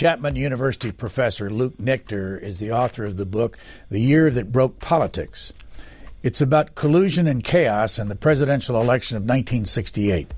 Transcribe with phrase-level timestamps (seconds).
[0.00, 3.58] Chapman University professor Luke Nichter is the author of the book
[3.90, 5.52] The Year That Broke Politics.
[6.22, 10.32] It's about collusion and chaos in the presidential election of 1968.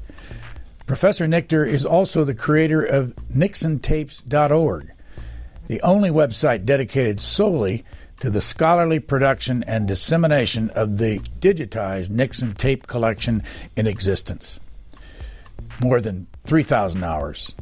[0.85, 4.91] Professor Nichter is also the creator of NixonTapes.org,
[5.69, 7.85] the only website dedicated solely
[8.19, 13.45] to the scholarly production and dissemination of the digitized Nixon tape collection
[13.77, 14.59] in existence.
[15.81, 17.55] More than 3,000 hours.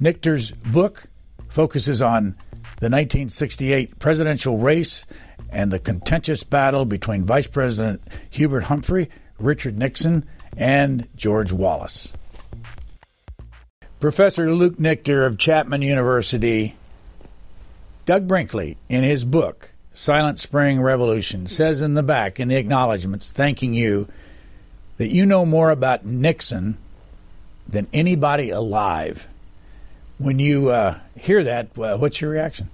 [0.00, 1.08] Nichter's book
[1.48, 2.36] focuses on
[2.80, 5.06] the 1968 presidential race
[5.48, 12.12] and the contentious battle between Vice President Hubert Humphrey, Richard Nixon, and George Wallace.
[14.00, 16.76] Professor Luke Nichter of Chapman University,
[18.04, 23.32] Doug Brinkley, in his book, Silent Spring Revolution, says in the back, in the acknowledgments,
[23.32, 24.06] thanking you,
[24.98, 26.76] that you know more about Nixon
[27.66, 29.26] than anybody alive.
[30.18, 32.70] When you uh, hear that, uh, what's your reaction?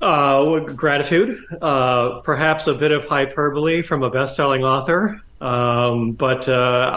[0.00, 6.90] Uh, gratitude, uh, perhaps a bit of hyperbole from a best-selling author, um, but uh,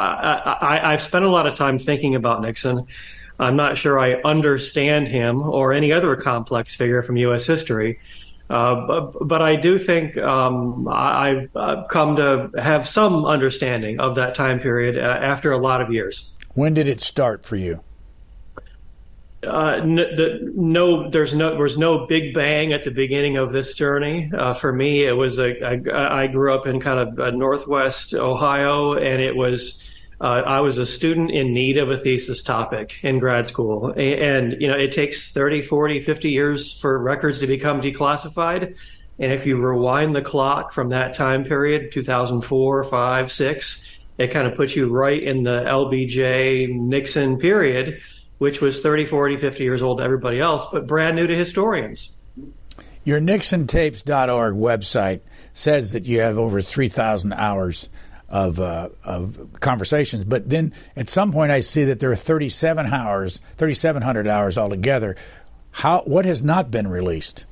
[0.61, 2.88] I, have spent a lot of time thinking about Nixon.
[3.39, 7.45] I'm not sure I understand him or any other complex figure from U.S.
[7.45, 7.99] history,
[8.49, 14.16] uh, but, but, I do think um, I, have come to have some understanding of
[14.16, 16.31] that time period uh, after a lot of years.
[16.53, 17.81] When did it start for you?
[19.45, 24.31] Uh, no, there's no, there was no big bang at the beginning of this journey.
[24.35, 28.13] Uh, for me, it was a, I, I grew up in kind of uh, Northwest
[28.13, 29.83] Ohio, and it was,
[30.19, 33.91] uh, I was a student in need of a thesis topic in grad school.
[33.91, 38.75] And, and, you know, it takes 30, 40, 50 years for records to become declassified.
[39.19, 44.47] And if you rewind the clock from that time period, 2004, 5, 6, it kind
[44.47, 48.01] of puts you right in the LBJ Nixon period
[48.38, 52.14] which was 30, 40, 50 years old to everybody else, but brand new to historians.
[53.03, 55.22] Your NixonTapes.org website
[55.53, 57.90] says that you have over 3,000 hours
[58.28, 62.88] of, uh, of conversations, but then at some point I see that there are 37
[62.88, 65.16] hours, 3,700 hours altogether.
[65.72, 67.45] How, what has not been released?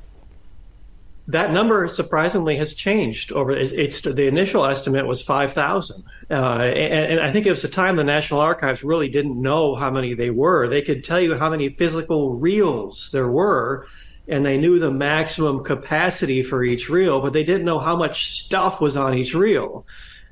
[1.28, 7.20] That number surprisingly has changed over it's, the initial estimate was 5000 uh, and, and,
[7.22, 10.30] i think it was a time the national archives really didn't know how many they
[10.30, 10.68] were.
[10.68, 13.88] They could tell you how many physical reels there were
[14.28, 18.38] and they knew the maximum capacity for each reel but they didn't know how much
[18.40, 19.86] stuff was on each reel.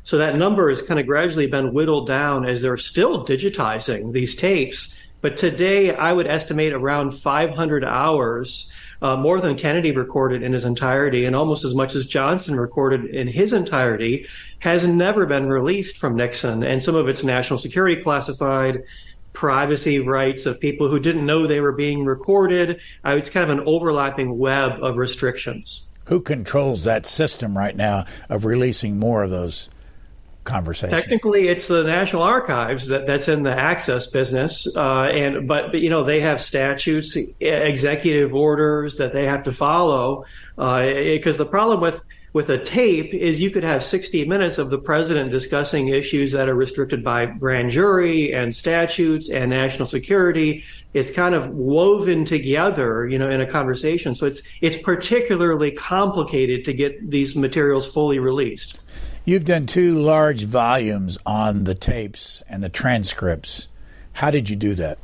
[0.04, 4.36] So that number has kind of gradually been whittled down as they're still digitizing these
[4.36, 4.98] tapes.
[5.22, 10.66] But today i would estimate around 500 hours uh, more than Kennedy recorded in his
[10.66, 14.28] entirety and almost as much as Johnson recorded in his entirety
[14.60, 16.64] has never been released from Nixon.
[16.64, 18.84] And some of it's national security classified,
[19.34, 22.80] privacy rights of people who didn't know they were being recorded.
[23.06, 25.88] Uh, it's kind of an overlapping web of restrictions.
[26.06, 29.70] Who controls that system right now of releasing more of those
[30.44, 30.98] conversation.
[30.98, 35.82] Technically, it's the National Archives that, that's in the access business, uh, and but, but
[35.82, 40.26] you know they have statutes, executive orders that they have to follow.
[40.56, 42.02] Because uh, the problem with
[42.34, 46.48] with a tape is you could have 60 minutes of the president discussing issues that
[46.48, 50.64] are restricted by grand jury and statutes and national security.
[50.94, 54.16] It's kind of woven together, you know, in a conversation.
[54.16, 58.82] So it's it's particularly complicated to get these materials fully released.
[59.24, 63.68] You've done two large volumes on the tapes and the transcripts.
[64.14, 64.98] How did you do that?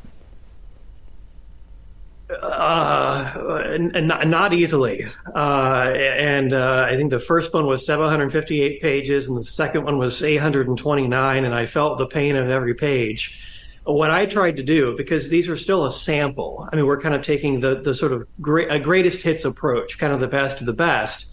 [2.30, 5.06] Uh, not, not easily.
[5.34, 9.98] Uh, and uh, I think the first one was 758 pages, and the second one
[9.98, 13.42] was 829, and I felt the pain of every page.
[13.86, 17.16] What I tried to do, because these are still a sample, I mean, we're kind
[17.16, 20.66] of taking the, the sort of great, greatest hits approach, kind of the best of
[20.66, 21.28] the best.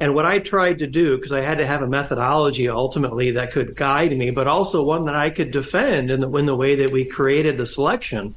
[0.00, 3.52] And what I tried to do, because I had to have a methodology ultimately that
[3.52, 6.74] could guide me, but also one that I could defend in the, in the way
[6.76, 8.34] that we created the selection.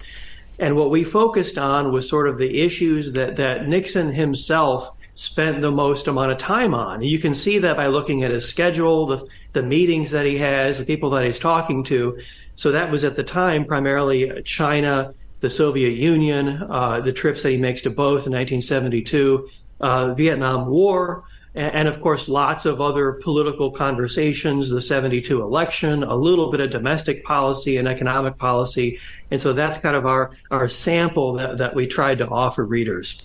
[0.60, 5.62] And what we focused on was sort of the issues that, that Nixon himself spent
[5.62, 7.01] the most amount of time on.
[7.01, 10.80] You can see that by looking at his schedule, the, the meetings that he has,
[10.80, 12.19] the people that he's talking to.
[12.56, 17.51] So that was at the time primarily China, the Soviet Union, uh, the trips that
[17.51, 19.50] he makes to both in 1972,
[19.80, 21.24] uh, Vietnam War,
[21.56, 26.72] and, of course, lots of other political conversations, the 72 election, a little bit of
[26.72, 29.00] domestic policy and economic policy.
[29.30, 33.22] And so that's kind of our, our sample that, that we tried to offer readers.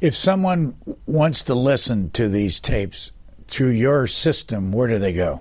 [0.00, 0.76] If someone
[1.06, 3.10] wants to listen to these tapes
[3.48, 5.40] through your system, where do they go?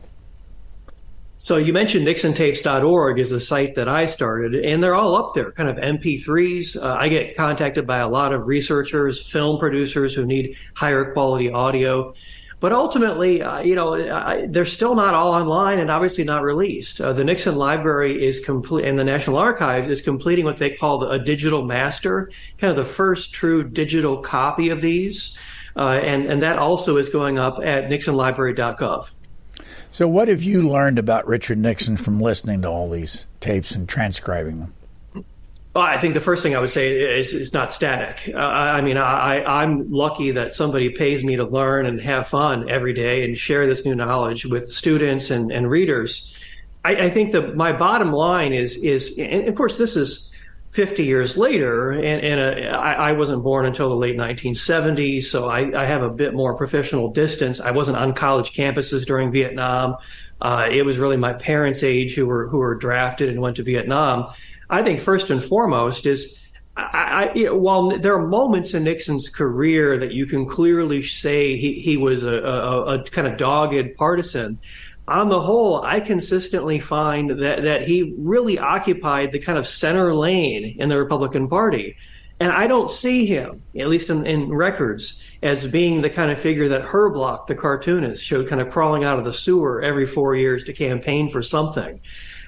[1.41, 5.51] So you mentioned NixonTapes.org is a site that I started, and they're all up there,
[5.51, 6.77] kind of MP3s.
[6.79, 11.49] Uh, I get contacted by a lot of researchers, film producers who need higher quality
[11.49, 12.13] audio.
[12.59, 17.01] But ultimately, uh, you know, I, they're still not all online and obviously not released.
[17.01, 20.99] Uh, the Nixon Library is complete, and the National Archives is completing what they call
[20.99, 22.29] the, a digital master,
[22.59, 25.39] kind of the first true digital copy of these.
[25.75, 29.09] Uh, and, and that also is going up at nixonlibrary.gov.
[29.91, 33.89] So, what have you learned about Richard Nixon from listening to all these tapes and
[33.89, 34.73] transcribing them?
[35.73, 38.33] Well, I think the first thing I would say is it's not static.
[38.33, 42.69] Uh, I mean, I, I'm lucky that somebody pays me to learn and have fun
[42.69, 46.37] every day and share this new knowledge with students and, and readers.
[46.85, 50.30] I, I think that my bottom line is is, and of course, this is
[50.71, 55.81] 50 years later, and, and uh, I, wasn't born until the late 1970s, so I,
[55.81, 57.59] I, have a bit more professional distance.
[57.59, 59.97] I wasn't on college campuses during Vietnam.
[60.39, 63.63] Uh, it was really my parents' age who were who were drafted and went to
[63.63, 64.31] Vietnam.
[64.69, 66.41] I think first and foremost is
[66.77, 71.01] I, I, you know, while there are moments in Nixon's career that you can clearly
[71.01, 74.57] say he, he was a, a, a kind of dogged partisan,
[75.11, 80.15] on the whole, I consistently find that, that he really occupied the kind of center
[80.15, 81.97] lane in the Republican Party.
[82.39, 86.39] And I don't see him, at least in, in records, as being the kind of
[86.39, 90.35] figure that Herblock, the cartoonist, showed kind of crawling out of the sewer every four
[90.35, 91.99] years to campaign for something.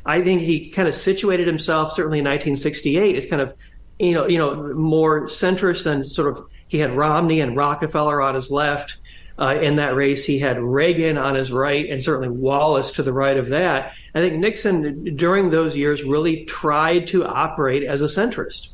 [0.06, 3.54] I think he kind of situated himself, certainly in 1968, as kind of,
[4.00, 8.34] you know, you know, more centrist than sort of he had Romney and Rockefeller on
[8.34, 8.98] his left
[9.38, 10.24] uh, in that race.
[10.24, 13.94] He had Reagan on his right and certainly Wallace to the right of that.
[14.14, 18.70] I think Nixon, during those years, really tried to operate as a centrist.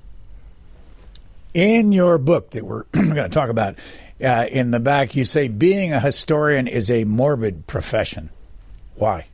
[1.53, 3.75] In your book that we're going to talk about,
[4.23, 8.29] uh, in the back, you say being a historian is a morbid profession.
[8.95, 9.27] Why?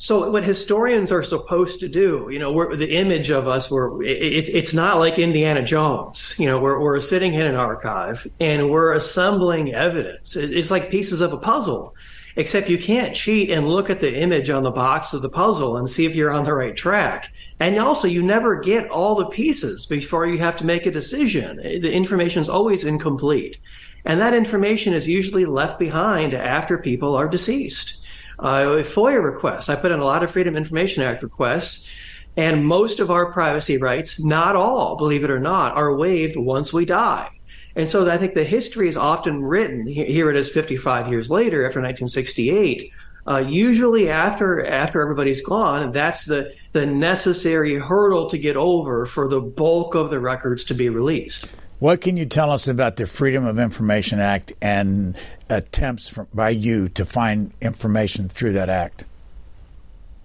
[0.00, 4.48] So what historians are supposed to do, you know, the image of us, we're, it,
[4.48, 6.36] it's not like Indiana Jones.
[6.38, 10.36] You know, we're, we're sitting in an archive and we're assembling evidence.
[10.36, 11.96] It's like pieces of a puzzle,
[12.36, 15.78] except you can't cheat and look at the image on the box of the puzzle
[15.78, 17.32] and see if you're on the right track.
[17.58, 21.56] And also, you never get all the pieces before you have to make a decision.
[21.56, 23.58] The information is always incomplete.
[24.04, 27.98] And that information is usually left behind after people are deceased
[28.38, 29.68] uh, FOIA requests.
[29.68, 31.88] I put in a lot of Freedom Information Act requests,
[32.36, 36.72] and most of our privacy rights, not all, believe it or not, are waived once
[36.72, 37.30] we die.
[37.74, 39.86] And so I think the history is often written.
[39.86, 42.92] Here it is 55 years later, after 1968.
[43.26, 49.28] Uh, usually after after everybody's gone, that's the the necessary hurdle to get over for
[49.28, 51.52] the bulk of the records to be released.
[51.78, 55.16] What can you tell us about the Freedom of Information Act and
[55.48, 59.04] attempts from, by you to find information through that act?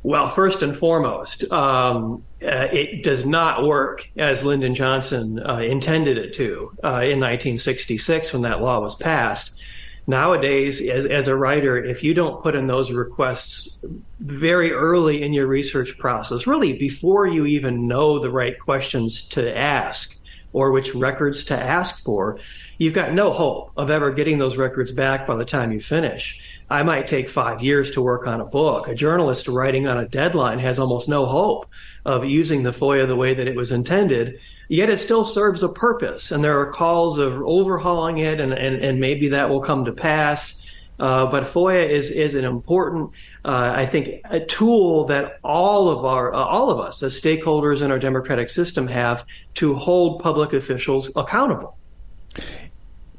[0.02, 6.18] Well, first and foremost, um, uh, it does not work as Lyndon Johnson uh, intended
[6.18, 9.62] it to uh, in 1966 when that law was passed.
[10.08, 13.86] Nowadays, as, as a writer, if you don't put in those requests
[14.20, 19.56] very early in your research process, really before you even know the right questions to
[19.58, 20.18] ask,
[20.54, 22.40] or which records to ask for,
[22.78, 26.40] you've got no hope of ever getting those records back by the time you finish.
[26.70, 28.88] I might take five years to work on a book.
[28.88, 31.66] A journalist writing on a deadline has almost no hope
[32.06, 35.70] of using the FOIA the way that it was intended, yet it still serves a
[35.70, 36.32] purpose.
[36.32, 39.92] And there are calls of overhauling it, and, and, and maybe that will come to
[39.92, 40.63] pass.
[41.00, 43.12] Uh, but FOIA is is an important,
[43.46, 47.82] uh, I think, a tool that all of our uh, all of us as stakeholders
[47.82, 51.76] in our democratic system have to hold public officials accountable.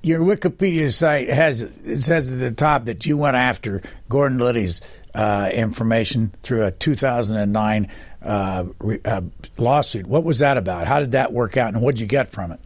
[0.03, 4.81] Your Wikipedia site has it says at the top that you went after Gordon Liddy's
[5.15, 7.89] uh, information through a 2009
[8.23, 8.65] uh,
[9.05, 9.21] uh,
[9.57, 10.07] lawsuit.
[10.07, 10.87] What was that about?
[10.87, 12.61] How did that work out, and what did you get from it?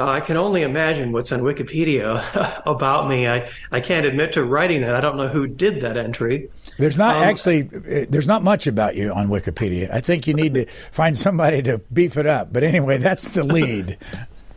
[0.00, 2.22] Uh, I can only imagine what's on Wikipedia
[2.66, 3.26] about me.
[3.26, 4.94] I, I can't admit to writing that.
[4.94, 6.48] I don't know who did that entry.
[6.78, 9.92] There's not um, actually there's not much about you on Wikipedia.
[9.92, 12.52] I think you need to find somebody to beef it up.
[12.52, 13.98] But anyway, that's the lead.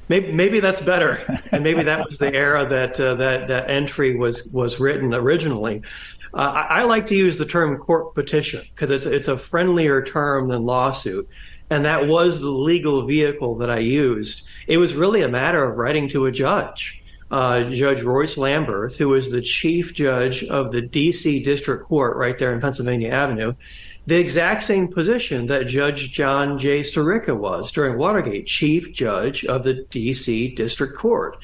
[0.10, 4.16] maybe, maybe that's better, and maybe that was the era that uh, that that entry
[4.16, 5.82] was was written originally.
[6.36, 10.04] Uh, I, I, like to use the term court petition because it's it's a friendlier
[10.04, 11.28] term than lawsuit
[11.72, 14.46] and that was the legal vehicle that I used.
[14.68, 17.02] It was really a matter of writing to a judge,
[17.32, 21.42] uh, Judge Royce Lamberth, who was the chief judge of the D.C.
[21.44, 23.54] District Court right there in Pennsylvania Avenue,
[24.06, 26.82] the exact same position that Judge John J.
[26.82, 30.54] Sirica was during Watergate, chief judge of the D.C.
[30.54, 31.38] District Court.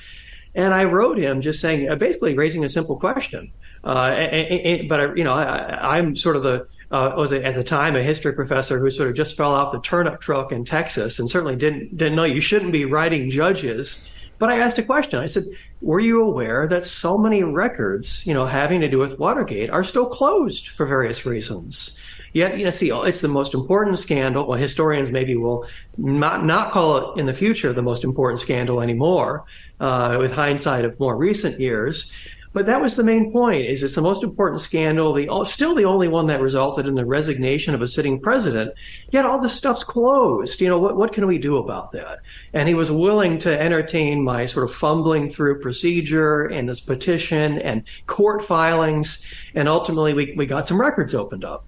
[0.56, 3.54] And I wrote him just saying, basically raising a simple question.
[3.82, 7.64] Uh, and, and, but you know, I, am sort of the uh, was at the
[7.64, 11.20] time a history professor who sort of just fell off the turnip truck in Texas
[11.20, 14.14] and certainly didn't didn't know you shouldn't be writing judges.
[14.40, 15.20] But I asked a question.
[15.20, 15.44] I said,
[15.82, 19.84] "Were you aware that so many records, you know, having to do with Watergate, are
[19.84, 21.98] still closed for various reasons?"
[22.34, 24.46] Yet, you know, see, it's the most important scandal.
[24.46, 25.66] Well, historians maybe will
[25.98, 29.46] not not call it in the future the most important scandal anymore,
[29.80, 32.12] uh, with hindsight of more recent years.
[32.58, 35.86] But that was the main point: is it's the most important scandal, the still the
[35.86, 38.74] only one that resulted in the resignation of a sitting president.
[39.12, 40.60] Yet all this stuff's closed.
[40.60, 40.98] You know what?
[40.98, 42.18] What can we do about that?
[42.54, 47.60] And he was willing to entertain my sort of fumbling through procedure and this petition
[47.60, 49.24] and court filings,
[49.54, 51.64] and ultimately we we got some records opened up.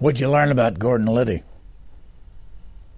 [0.00, 1.44] What'd you learn about Gordon Liddy?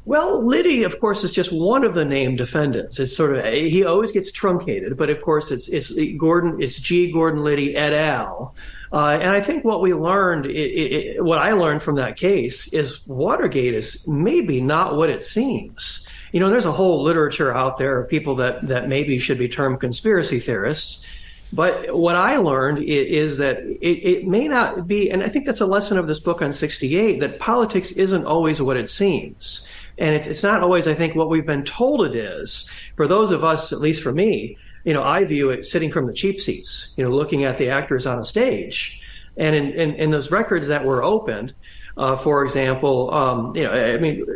[0.06, 3.00] Well, Liddy, of course, is just one of the named defendants.
[3.00, 7.10] It's sort of he always gets truncated, but of course, it's it's Gordon, it's G.
[7.10, 8.54] Gordon Liddy et al.
[8.92, 12.72] Uh, and I think what we learned, it, it, what I learned from that case,
[12.72, 16.06] is Watergate is maybe not what it seems.
[16.30, 19.48] You know, there's a whole literature out there of people that that maybe should be
[19.48, 21.04] termed conspiracy theorists.
[21.52, 25.60] But what I learned is that it, it, may not be, and I think that's
[25.60, 29.66] a lesson of this book on 68, that politics isn't always what it seems.
[29.98, 32.70] And it's, it's not always, I think, what we've been told it is.
[32.96, 36.06] For those of us, at least for me, you know, I view it sitting from
[36.06, 39.02] the cheap seats, you know, looking at the actors on a stage.
[39.36, 41.54] And in, in, in those records that were opened,
[41.96, 44.26] uh, for example, um, you know, I mean,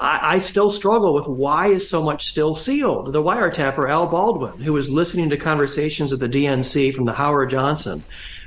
[0.00, 3.12] I, I, still struggle with why is so much still sealed.
[3.12, 7.50] The wiretapper Al Baldwin, who was listening to conversations at the DNC from the Howard
[7.50, 8.02] Johnson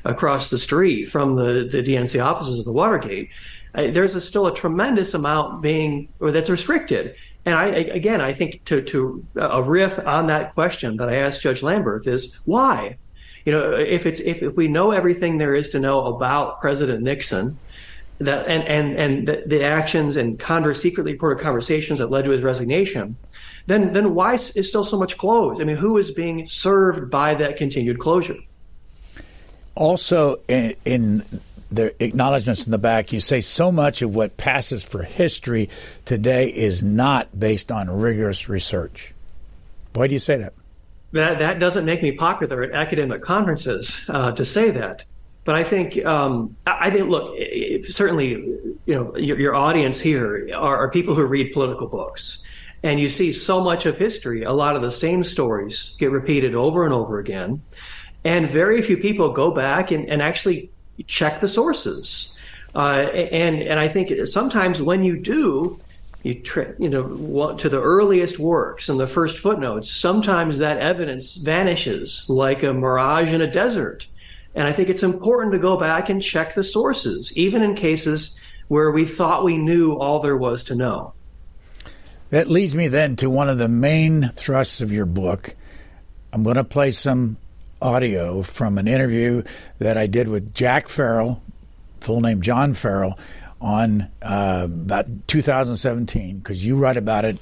[0.06, 3.30] across the street from the, the DNC offices of the Watergate,
[3.76, 7.16] uh, there's a, still a tremendous amount being or that's restricted.
[7.46, 11.42] And I, again, I think to, to a riff on that question that I asked
[11.42, 12.98] Judge Lamberth is why?
[13.46, 17.04] You know, if it's if, if we know everything there is to know about President
[17.04, 17.58] Nixon,
[18.20, 22.32] that and and and the, the actions and converse, secretly reported conversations that led to
[22.32, 23.16] his resignation,
[23.68, 25.62] then then why is still so much closed?
[25.62, 28.38] I mean, who is being served by that continued closure?
[29.76, 31.24] Also, in, in
[31.72, 35.70] the acknowledgments in the back, you say so much of what passes for history
[36.06, 39.14] today is not based on rigorous research.
[39.94, 40.54] Why do you say that?
[41.12, 45.06] That that doesn't make me popular at academic conferences uh, to say that.
[45.48, 47.34] But I think um, I think look,
[47.88, 48.32] certainly,
[48.86, 52.44] you know, your, your audience here are, are, people who read political books,
[52.84, 54.44] and you see so much of history.
[54.44, 57.62] A lot of the same stories get repeated over and over again,
[58.26, 60.70] and very few people go back and, and actually
[61.06, 62.38] check the sources.
[62.76, 65.80] Uh, and and I think sometimes when you do,
[66.24, 69.90] you tri- you know to the earliest works and the first footnotes.
[69.90, 74.08] Sometimes that evidence vanishes like a mirage in a desert
[74.58, 78.40] and I think it's important to go back and check the sources, even in cases
[78.70, 81.14] where we thought we knew all there was to know.
[82.32, 85.56] That leads me then to one of the main thrusts of your book.
[86.34, 87.38] I'm going to play some
[87.84, 89.44] audio from an interview
[89.78, 91.40] that I did with Jack Farrell,
[92.02, 93.18] full name John Farrell,
[93.62, 97.38] on uh, about 2017 because you write about it,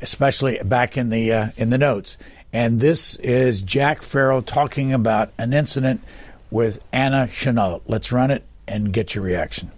[0.00, 2.18] especially back in the uh, in the notes.
[2.52, 6.02] And this is Jack Farrell talking about an incident
[6.50, 7.82] with Anna Chennault.
[7.86, 9.70] Let's run it and get your reaction.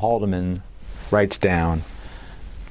[0.00, 0.62] Haldeman
[1.10, 1.82] writes down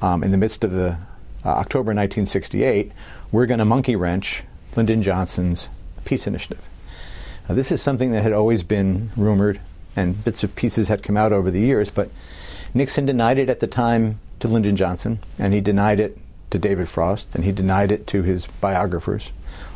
[0.02, 0.96] um, in the midst of the
[1.44, 2.92] uh, October 1968,
[3.32, 4.42] we're going to monkey wrench
[4.76, 5.70] Lyndon Johnson's
[6.04, 6.60] peace initiative.
[7.48, 9.60] Now, this is something that had always been rumored,
[9.96, 12.10] and bits of pieces had come out over the years, but
[12.74, 16.18] Nixon denied it at the time to Lyndon Johnson, and he denied it
[16.50, 19.30] to David Frost, and he denied it to his biographers.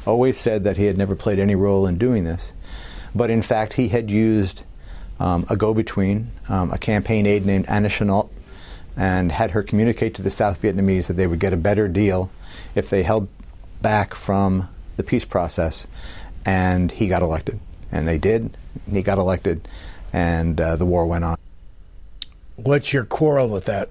[0.07, 2.53] Always said that he had never played any role in doing this.
[3.15, 4.63] But in fact, he had used
[5.21, 8.31] um, a go between, um, a campaign aide named Anna Chennault,
[8.97, 12.31] and had her communicate to the South Vietnamese that they would get a better deal
[12.75, 13.29] if they held
[13.83, 15.87] back from the peace process.
[16.45, 17.59] And he got elected.
[17.91, 18.57] And they did.
[18.91, 19.69] He got elected,
[20.13, 21.39] and uh, the war went on.
[22.57, 23.91] What's your quarrel with that?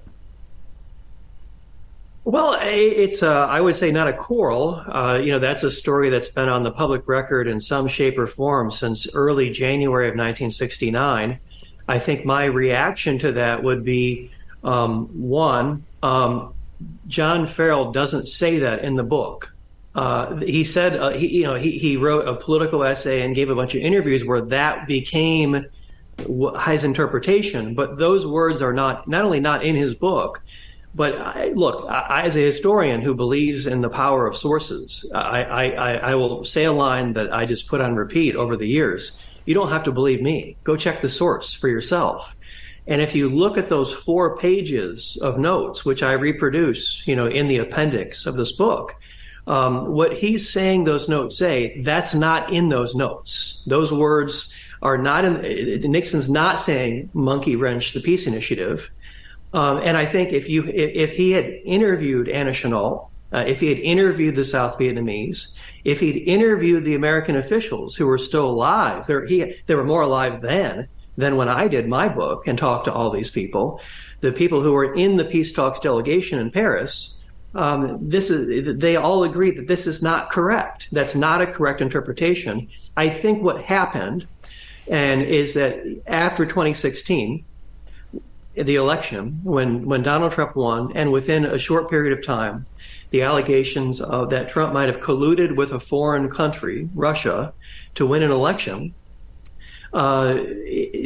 [2.24, 4.82] Well, it's uh, I would say not a quarrel.
[4.86, 8.18] Uh, you know, that's a story that's been on the public record in some shape
[8.18, 11.38] or form since early January of 1969.
[11.86, 14.30] I think my reaction to that would be
[14.62, 16.54] um, one, um,
[17.06, 19.54] John Farrell doesn't say that in the book.
[19.94, 23.50] Uh, he said, uh, he, you know, he, he wrote a political essay and gave
[23.50, 25.66] a bunch of interviews where that became
[26.18, 27.74] his interpretation.
[27.74, 30.40] But those words are not not only not in his book,
[30.94, 35.72] but I, look, I, as a historian who believes in the power of sources, I,
[35.72, 39.18] I, will say a line that I just put on repeat over the years.
[39.44, 40.56] You don't have to believe me.
[40.62, 42.36] Go check the source for yourself.
[42.86, 47.26] And if you look at those four pages of notes, which I reproduce, you know,
[47.26, 48.94] in the appendix of this book,
[49.46, 53.62] um, what he's saying those notes say, that's not in those notes.
[53.66, 58.90] Those words are not in, Nixon's not saying monkey wrench the peace initiative.
[59.54, 63.60] Um, and I think if you, if, if he had interviewed Anna Chennault, uh, if
[63.60, 68.50] he had interviewed the South Vietnamese, if he'd interviewed the American officials who were still
[68.50, 72.86] alive, he, they were more alive then than when I did my book and talked
[72.86, 73.80] to all these people,
[74.20, 77.16] the people who were in the peace talks delegation in Paris,
[77.54, 80.88] um, this is they all agree that this is not correct.
[80.90, 82.68] That's not a correct interpretation.
[82.96, 84.26] I think what happened,
[84.88, 87.44] and is that after 2016,
[88.56, 92.66] the election, when when Donald Trump won, and within a short period of time,
[93.10, 97.52] the allegations of that Trump might have colluded with a foreign country, Russia,
[97.94, 98.94] to win an election
[99.94, 100.42] uh,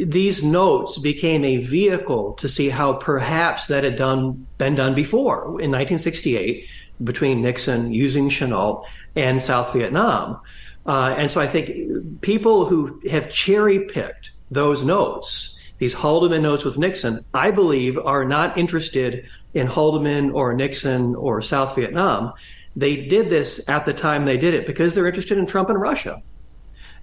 [0.07, 5.43] these notes became a vehicle to see how perhaps that had done been done before
[5.61, 6.65] in 1968
[7.03, 8.83] between Nixon using Chennault
[9.15, 10.41] and South Vietnam.
[10.87, 16.63] Uh, and so I think people who have cherry picked those notes, these Haldeman notes
[16.63, 22.33] with Nixon, I believe are not interested in Haldeman or Nixon or South Vietnam.
[22.75, 25.81] They did this at the time they did it because they're interested in Trump and
[25.81, 26.21] Russia.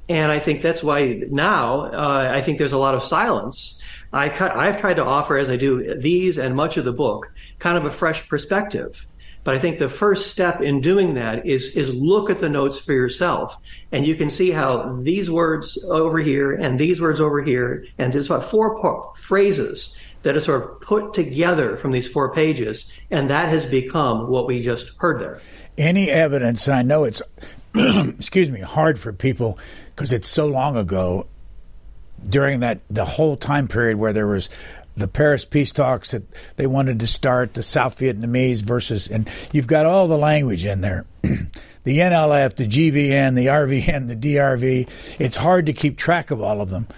[0.09, 3.83] And I think that's why now uh, I think there's a lot of silence.
[4.13, 7.77] I I've tried to offer, as I do these and much of the book, kind
[7.77, 9.05] of a fresh perspective.
[9.47, 12.81] But I think the first step in doing that is is look at the notes
[12.81, 13.57] for yourself,
[13.93, 18.13] and you can see how these words over here and these words over here, and
[18.13, 23.31] there's about four phrases that are sort of put together from these four pages, and
[23.31, 25.41] that has become what we just heard there.
[25.79, 26.67] Any evidence?
[26.67, 27.23] I know it's
[27.77, 29.61] excuse me hard for people
[29.95, 31.29] because it's so long ago
[32.29, 34.51] during that the whole time period where there was
[34.97, 36.25] the Paris peace talks that
[36.57, 40.81] they wanted to start the South Vietnamese versus and you've got all the language in
[40.81, 41.05] there.
[41.85, 44.89] The NLF the GVN the RVN the DRV
[45.21, 46.89] it's hard to keep track of all of them.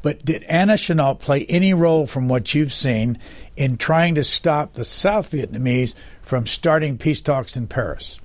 [0.00, 3.18] But did Anna Chennault play any role from what you've seen
[3.58, 8.18] in trying to stop the South Vietnamese from starting peace talks in Paris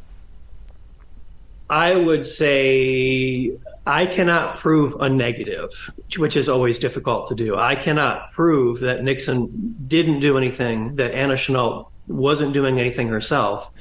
[1.69, 3.51] I would say
[3.85, 7.55] I cannot prove a negative, which is always difficult to do.
[7.55, 13.71] I cannot prove that Nixon didn't do anything, that Anna Chennault wasn't doing anything herself.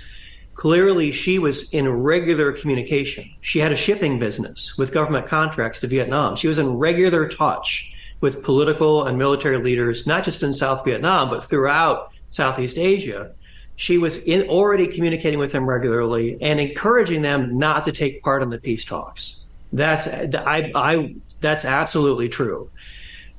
[0.54, 3.30] Clearly, she was in regular communication.
[3.40, 6.36] She had a shipping business with government contracts to Vietnam.
[6.36, 11.30] She was in regular touch with political and military leaders, not just in South Vietnam,
[11.30, 13.32] but throughout Southeast Asia
[13.78, 18.42] she was in, already communicating with them regularly and encouraging them not to take part
[18.42, 19.44] in the peace talks.
[19.72, 22.70] That's I, I that's absolutely true.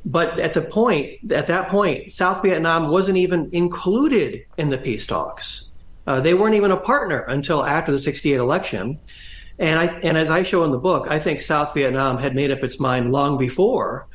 [0.06, 5.06] But at the point, at that point, South Vietnam wasn't even included in the peace
[5.06, 5.72] talks.
[6.08, 8.98] Uh, they weren't even a partner until after the 68 election.
[9.60, 12.50] And I, and as I show in the book, I think South Vietnam had made
[12.50, 14.08] up its mind long before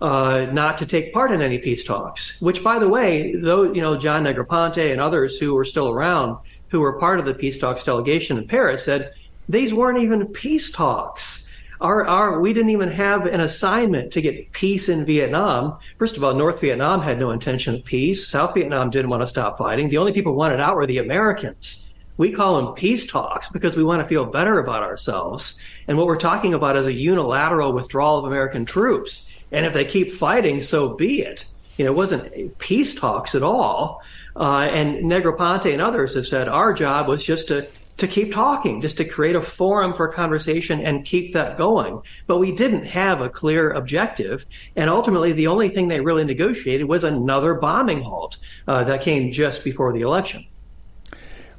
[0.00, 2.40] uh, not to take part in any peace talks.
[2.40, 6.38] Which, by the way, though you know John Negroponte and others who were still around,
[6.68, 9.12] who were part of the peace talks delegation in Paris, said
[9.48, 11.46] these weren't even peace talks.
[11.80, 15.78] Our, our, we didn't even have an assignment to get peace in Vietnam.
[15.98, 18.28] First of all, North Vietnam had no intention of peace.
[18.28, 19.88] South Vietnam didn't want to stop fighting.
[19.88, 21.88] The only people who wanted out were the Americans.
[22.18, 25.58] We call them peace talks because we want to feel better about ourselves.
[25.88, 29.29] And what we're talking about is a unilateral withdrawal of American troops.
[29.52, 31.44] And if they keep fighting, so be it.
[31.76, 34.02] You know, it wasn't peace talks at all.
[34.36, 37.66] Uh, and Negroponte and others have said our job was just to
[38.00, 42.00] to keep talking, just to create a forum for conversation and keep that going.
[42.26, 44.46] But we didn't have a clear objective.
[44.74, 49.32] And ultimately, the only thing they really negotiated was another bombing halt uh, that came
[49.32, 50.46] just before the election.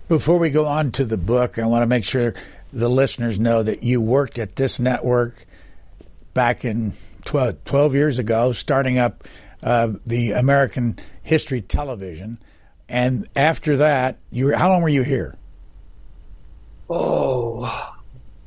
[0.08, 2.34] Before we go on to the book, I want to make sure
[2.73, 5.45] the listeners know that you worked at this network
[6.34, 6.93] back in
[7.25, 9.23] 12, 12 years ago, starting up
[9.63, 12.39] uh, the American History Television.
[12.89, 15.36] And after that, you were, how long were you here?
[16.89, 17.95] Oh,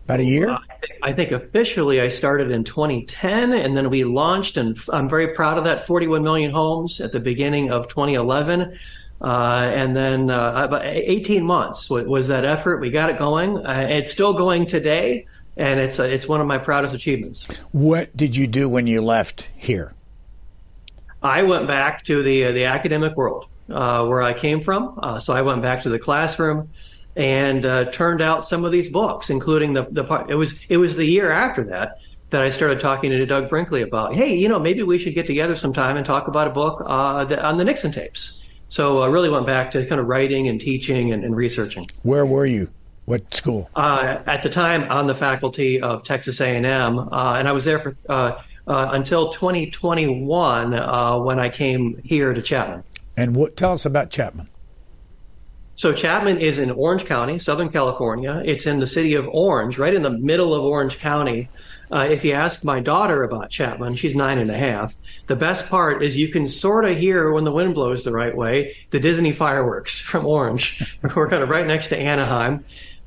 [0.05, 0.51] about a year.
[0.51, 0.59] Uh,
[1.03, 5.57] I think officially I started in 2010, and then we launched, and I'm very proud
[5.57, 8.77] of that 41 million homes at the beginning of 2011.
[9.23, 12.81] Uh, and then uh, about 18 months was that effort.
[12.81, 13.65] We got it going.
[13.65, 17.49] Uh, it's still going today and it's uh, it's one of my proudest achievements.
[17.73, 19.95] What did you do when you left here?
[21.23, 24.99] I went back to the uh, the academic world uh, where I came from.
[25.03, 26.69] Uh, so I went back to the classroom
[27.17, 30.31] and uh, turned out some of these books, including the the part.
[30.31, 31.99] It was it was the year after that
[32.31, 34.15] that I started talking to Doug Brinkley about.
[34.15, 37.25] Hey, you know, maybe we should get together sometime and talk about a book uh,
[37.27, 38.45] that, on the Nixon tapes.
[38.69, 41.87] So I really went back to kind of writing and teaching and, and researching.
[42.03, 42.71] Where were you?
[43.07, 43.69] What school?
[43.75, 47.79] Uh, at the time, on the faculty of Texas A&M, uh, and I was there
[47.79, 52.83] for uh, uh, until 2021 uh, when I came here to Chapman.
[53.17, 53.57] And what?
[53.57, 54.49] Tell us about Chapman.
[55.77, 58.43] So Chapman is in Orange County, Southern California.
[58.45, 61.49] It's in the city of Orange, right in the middle of Orange County.
[61.91, 64.95] Uh, if you ask my daughter about Chapman, she's nine and a half.
[65.27, 68.35] The best part is you can sort of hear when the wind blows the right
[68.35, 70.97] way the Disney fireworks from Orange.
[71.15, 72.65] We're kind of right next to Anaheim.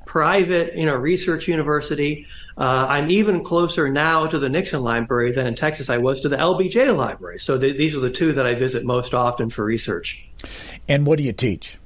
[0.07, 2.25] Private, you know, research university.
[2.57, 6.29] Uh, I'm even closer now to the Nixon Library than in Texas I was to
[6.29, 7.39] the LBJ Library.
[7.39, 10.25] So th- these are the two that I visit most often for research.
[10.87, 11.77] And what do you teach?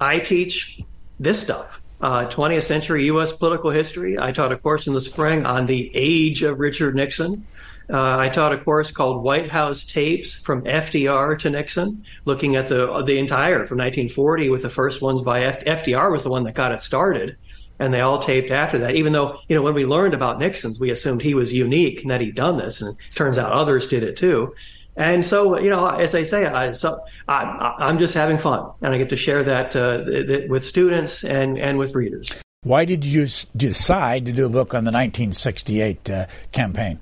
[0.00, 0.80] I teach
[1.20, 1.80] this stuff.
[2.00, 3.32] Uh, 20th century U.S.
[3.32, 4.18] political history.
[4.18, 7.46] I taught a course in the spring on the age of Richard Nixon.
[7.92, 12.68] Uh, I taught a course called White House Tapes from FDR to Nixon, looking at
[12.68, 16.44] the the entire from 1940 with the first ones by F- FDR was the one
[16.44, 17.36] that got it started,
[17.78, 18.94] and they all taped after that.
[18.94, 22.10] Even though you know when we learned about Nixon's, we assumed he was unique and
[22.10, 24.54] that he'd done this, and it turns out others did it too.
[24.96, 28.94] And so, you know, as I say, I, so I, am just having fun, and
[28.94, 32.30] I get to share that uh, th- with students and, and with readers.
[32.62, 33.26] Why did you
[33.56, 36.98] decide to do a book on the 1968 uh, campaign?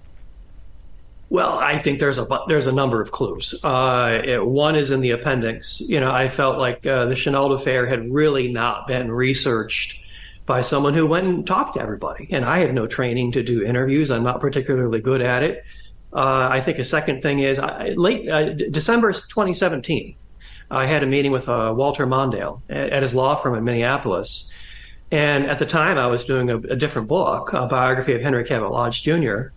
[1.30, 3.54] Well, I think there's a there's a number of clues.
[3.62, 5.80] Uh, it, one is in the appendix.
[5.80, 10.02] You know, I felt like uh, the Chennault affair had really not been researched
[10.44, 12.26] by someone who went and talked to everybody.
[12.32, 14.10] And I have no training to do interviews.
[14.10, 15.64] I'm not particularly good at it.
[16.12, 20.16] Uh, I think a second thing is I, late uh, December 2017,
[20.68, 24.52] I had a meeting with uh, Walter Mondale at, at, his law firm in Minneapolis.
[25.12, 28.42] And at the time, I was doing a, a different book, a biography of Henry
[28.42, 29.50] Cabot Lodge Jr.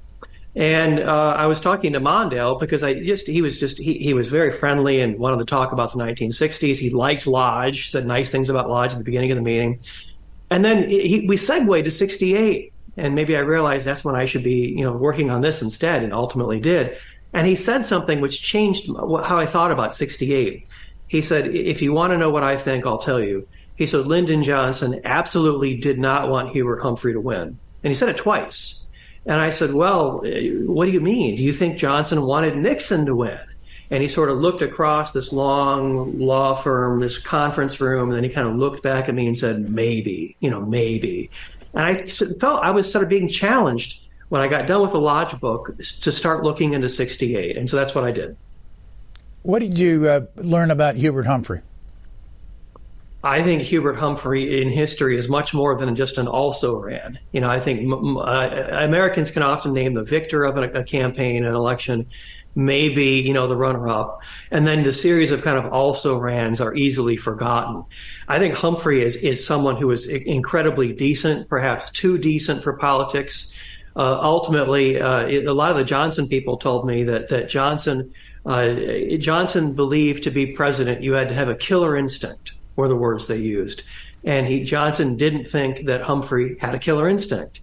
[0.55, 4.13] And uh, I was talking to Mondale because I just he was just he, he
[4.13, 6.77] was very friendly and wanted to talk about the 1960s.
[6.77, 9.79] He liked Lodge, said nice things about Lodge at the beginning of the meeting,
[10.51, 14.43] and then he, we segued to 68 and maybe I realized that's when I should
[14.43, 16.97] be, you know, working on this instead, and ultimately did.
[17.33, 20.67] And he said something which changed how I thought about 68.
[21.07, 24.05] He said, "If you want to know what I think, I'll tell you." He said
[24.05, 28.83] Lyndon Johnson absolutely did not want Hubert Humphrey to win, and he said it twice.
[29.25, 30.21] And I said, "Well,
[30.65, 31.36] what do you mean?
[31.36, 33.39] Do you think Johnson wanted Nixon to win?"
[33.89, 38.23] And he sort of looked across this long law firm, this conference room, and then
[38.23, 41.29] he kind of looked back at me and said, "Maybe, you know, maybe."
[41.73, 44.99] And I felt I was sort of being challenged when I got done with the
[44.99, 47.55] Lodge book to start looking into 68.
[47.55, 48.36] And so that's what I did.
[49.43, 51.62] What did you uh, learn about Hubert Humphrey?
[53.25, 57.17] I think Hubert Humphrey in history is much more than just an also ran.
[57.31, 61.45] You know, I think uh, Americans can often name the victor of a, a campaign,
[61.45, 62.05] an election,
[62.55, 64.21] maybe, you know, the runner up.
[64.51, 67.86] And then the series of kind of also rans are easily forgotten.
[68.27, 73.53] I think Humphrey is, is someone who is incredibly decent, perhaps too decent for politics.
[73.95, 78.13] Uh, ultimately, uh, it, a lot of the Johnson people told me that, that Johnson,
[78.45, 78.73] uh,
[79.17, 83.27] Johnson believed to be president, you had to have a killer instinct, were the words
[83.27, 83.83] they used.
[84.23, 87.62] And he, Johnson didn't think that Humphrey had a killer instinct.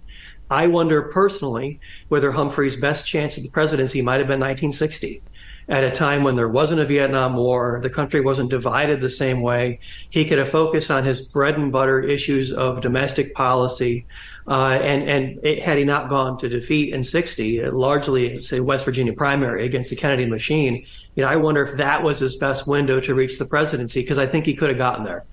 [0.51, 5.23] I wonder personally whether Humphrey's best chance at the presidency might have been 1960
[5.71, 9.41] at a time when there wasn't a Vietnam War, the country wasn't divided the same
[9.41, 9.79] way.
[10.11, 14.05] He could have focused on his bread and butter issues of domestic policy.
[14.51, 18.59] Uh, and and it, had he not gone to defeat in 60, largely, in say,
[18.59, 20.85] West Virginia primary against the Kennedy machine,
[21.15, 24.19] you know, I wonder if that was his best window to reach the presidency because
[24.19, 25.25] I think he could have gotten there.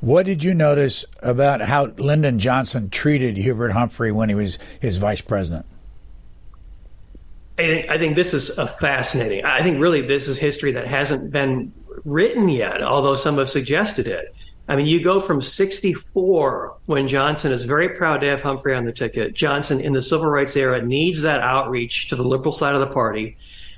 [0.00, 4.96] What did you notice about how Lyndon Johnson treated Hubert Humphrey when he was his
[4.96, 5.66] vice president?
[7.56, 9.44] I think, I think this is a fascinating.
[9.44, 11.72] I think really this is history that hasn't been
[12.04, 14.34] written yet, although some have suggested it.
[14.66, 18.84] I mean, you go from 64, when Johnson is very proud to have Humphrey on
[18.84, 19.34] the ticket.
[19.34, 22.86] Johnson, in the civil rights era, needs that outreach to the liberal side of the
[22.86, 23.36] party.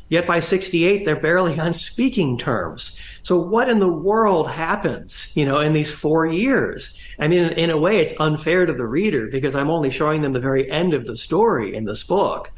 [0.09, 2.97] Yet by 68, they're barely on speaking terms.
[3.25, 6.97] So what in the world happens, you know, in these four years?
[7.19, 10.33] I mean, in, a way, it's unfair to the reader because I'm only showing them
[10.33, 12.53] the very end of the story in this book.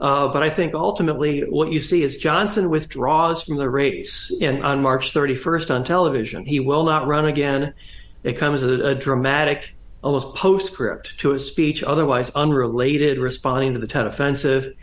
[0.00, 4.62] Uh, but I think ultimately what you see is Johnson withdraws from the race in,
[4.62, 6.46] on March 31st on television.
[6.46, 7.74] He will not run again.
[8.22, 13.86] It comes a, a dramatic, almost postscript to a speech otherwise unrelated, responding to the
[13.86, 14.74] Tet Offensive.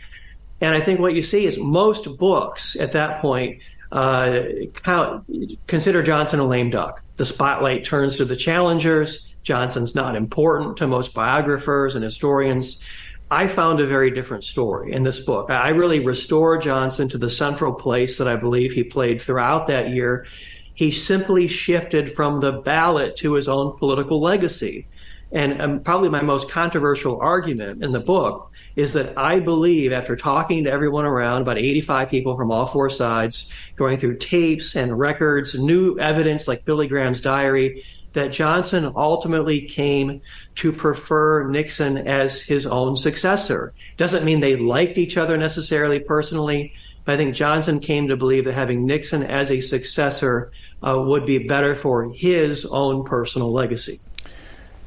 [0.62, 3.60] And I think what you see is most books at that point
[3.92, 4.42] uh,
[4.84, 5.26] count,
[5.68, 7.02] consider Johnson a lame duck.
[7.16, 9.36] The spotlight turns to the challengers.
[9.44, 12.84] Johnson's not important to most biographers and historians.
[13.30, 15.50] I found a very different story in this book.
[15.50, 19.90] I really restore Johnson to the central place that I believe he played throughout that
[19.90, 20.26] year.
[20.74, 24.88] He simply shifted from the ballot to his own political legacy.
[25.32, 30.16] And um, probably my most controversial argument in the book is that I believe, after
[30.16, 34.98] talking to everyone around, about 85 people from all four sides, going through tapes and
[34.98, 40.22] records, new evidence like Billy Graham's diary, that Johnson ultimately came
[40.56, 43.74] to prefer Nixon as his own successor.
[43.98, 48.46] Doesn't mean they liked each other necessarily personally, but I think Johnson came to believe
[48.46, 50.52] that having Nixon as a successor
[50.86, 54.00] uh, would be better for his own personal legacy.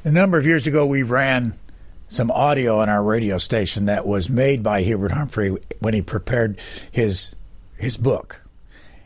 [0.05, 1.53] A number of years ago, we ran
[2.11, 6.59] some audio on our radio station that was made by Hubert Humphrey when he prepared
[6.91, 7.35] his
[7.77, 8.41] his book.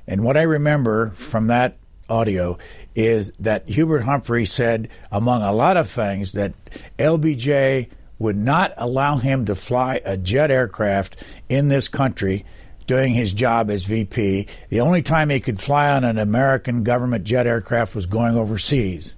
[0.08, 1.78] And what I remember from that
[2.10, 2.58] audio
[2.96, 6.54] is that Hubert Humphrey said, among a lot of things, that
[6.98, 11.16] LBJ would not allow him to fly a jet aircraft
[11.48, 12.44] in this country
[12.88, 14.48] doing his job as VP.
[14.70, 19.16] The only time he could fly on an American government jet aircraft was going overseas.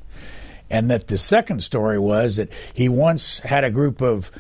[0.70, 4.32] And that the second story was that he once had a group of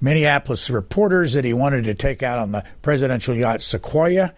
[0.00, 4.34] Minneapolis reporters that he wanted to take out on the presidential yacht Sequoia.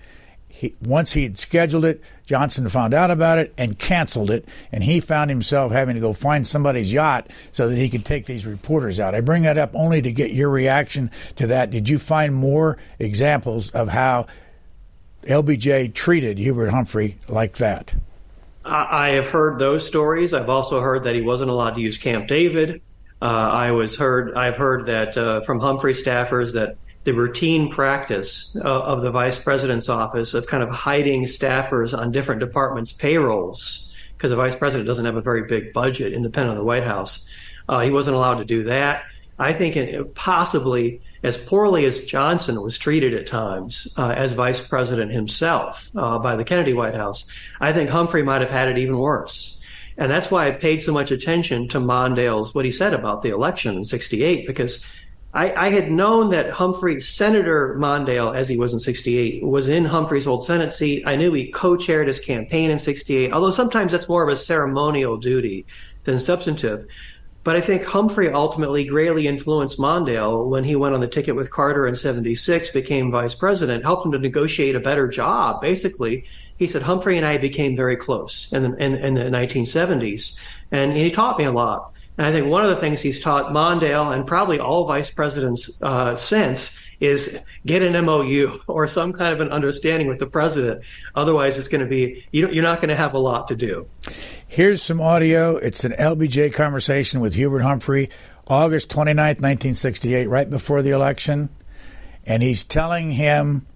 [0.48, 4.82] He, once he had scheduled it, Johnson found out about it and canceled it, and
[4.82, 8.44] he found himself having to go find somebody's yacht so that he could take these
[8.44, 9.14] reporters out.
[9.14, 11.70] I bring that up only to get your reaction to that.
[11.70, 14.26] Did you find more examples of how
[15.22, 17.94] LBJ treated Hubert Humphrey like that?
[18.68, 20.34] I have heard those stories.
[20.34, 22.82] I've also heard that he wasn't allowed to use Camp David.
[23.20, 24.34] Uh, I was heard.
[24.34, 29.38] I've heard that uh, from Humphrey staffers that the routine practice uh, of the vice
[29.38, 34.86] president's office of kind of hiding staffers on different departments' payrolls because the vice president
[34.86, 37.28] doesn't have a very big budget independent of the White House.
[37.68, 39.04] Uh, he wasn't allowed to do that.
[39.38, 44.66] I think it, possibly as poorly as Johnson was treated at times uh, as vice
[44.66, 47.26] president himself uh, by the Kennedy White House,
[47.60, 49.60] I think Humphrey might have had it even worse.
[49.96, 53.30] And that's why I paid so much attention to Mondale's, what he said about the
[53.30, 54.84] election in 68, because
[55.34, 59.84] I, I, had known that Humphrey, Senator Mondale, as he was in 68, was in
[59.84, 61.02] Humphrey's old Senate seat.
[61.06, 64.36] I knew he co chaired his campaign in 68, although sometimes that's more of a
[64.36, 65.66] ceremonial duty
[66.04, 66.86] than substantive.
[67.44, 71.50] But I think Humphrey ultimately greatly influenced Mondale when he went on the ticket with
[71.50, 75.60] Carter in 76, became vice president, helped him to negotiate a better job.
[75.60, 76.24] Basically,
[76.58, 80.38] he said, Humphrey and I became very close in the, in, in the 1970s.
[80.72, 81.92] And he taught me a lot.
[82.18, 85.80] And I think one of the things he's taught Mondale and probably all vice presidents
[85.82, 90.82] uh, since is get an MOU or some kind of an understanding with the president.
[91.14, 93.86] Otherwise, it's going to be you're not going to have a lot to do.
[94.50, 95.58] Here's some audio.
[95.58, 98.08] It's an LBJ conversation with Hubert Humphrey,
[98.46, 101.50] August 29th, 1968, right before the election.
[102.24, 103.66] And he's telling him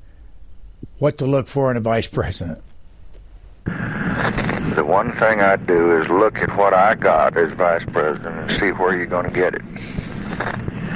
[0.99, 2.63] what to look for in a vice president.
[3.67, 8.59] The one thing I do is look at what I got as vice president and
[8.59, 9.63] see where you're going to get it.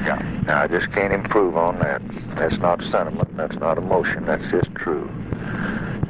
[0.07, 0.41] Yeah.
[0.47, 2.01] Now, I just can't improve on that.
[2.37, 3.37] That's not sentiment.
[3.37, 4.25] That's not emotion.
[4.25, 5.11] That's just true.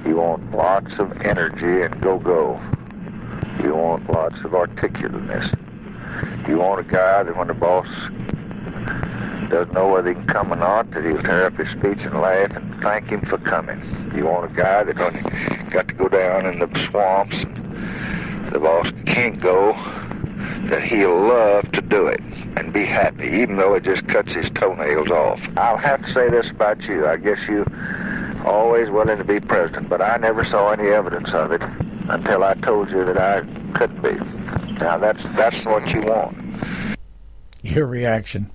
[0.07, 2.61] You want lots of energy and go-go.
[3.63, 5.51] You want lots of articulateness.
[6.49, 7.89] You want a guy that when the boss
[9.51, 12.21] doesn't know whether he can come or not, that he'll turn up his speech and
[12.21, 13.81] laugh and thank him for coming.
[14.15, 18.53] You want a guy that when he got to go down in the swamps and
[18.53, 19.73] the boss can't go,
[20.69, 22.21] that he'll love to do it
[22.57, 25.41] and be happy, even though it just cuts his toenails off.
[25.57, 27.07] I'll have to say this about you.
[27.07, 27.65] I guess you
[28.45, 31.63] always willing to be president, but I never saw any evidence of it
[32.09, 33.41] until I told you that I
[33.73, 34.15] couldn't be.
[34.75, 36.97] Now that's that's what you want.
[37.63, 38.51] Your reaction.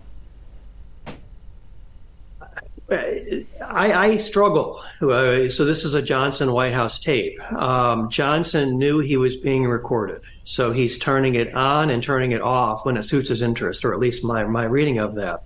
[2.92, 4.84] I, I struggle.
[5.02, 7.40] Uh, so this is a Johnson White House tape.
[7.54, 12.42] Um, Johnson knew he was being recorded, so he's turning it on and turning it
[12.42, 15.44] off when it suits his interest, or at least my my reading of that.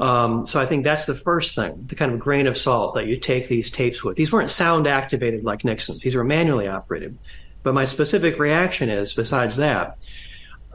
[0.00, 3.06] Um, so I think that's the first thing, the kind of grain of salt that
[3.06, 4.16] you take these tapes with.
[4.16, 7.18] These weren't sound activated like Nixon's; these were manually operated.
[7.64, 9.98] But my specific reaction is, besides that,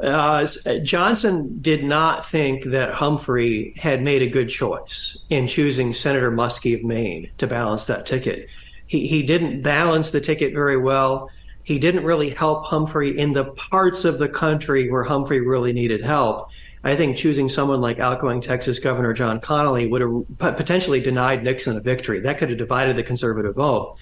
[0.01, 0.45] uh,
[0.83, 6.75] Johnson did not think that Humphrey had made a good choice in choosing Senator Muskie
[6.75, 8.49] of Maine to balance that ticket.
[8.88, 11.29] He, he didn't balance the ticket very well.
[11.63, 16.03] He didn't really help Humphrey in the parts of the country where Humphrey really needed
[16.03, 16.49] help.
[16.83, 20.01] I think choosing someone like outgoing Texas Governor John Connally would
[20.41, 22.19] have potentially denied Nixon a victory.
[22.19, 23.95] That could have divided the conservative vote.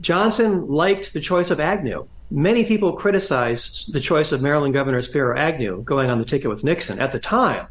[0.00, 5.36] Johnson liked the choice of Agnew many people criticized the choice of Maryland Governor Spiro
[5.36, 7.68] Agnew going on the ticket with Nixon at the time.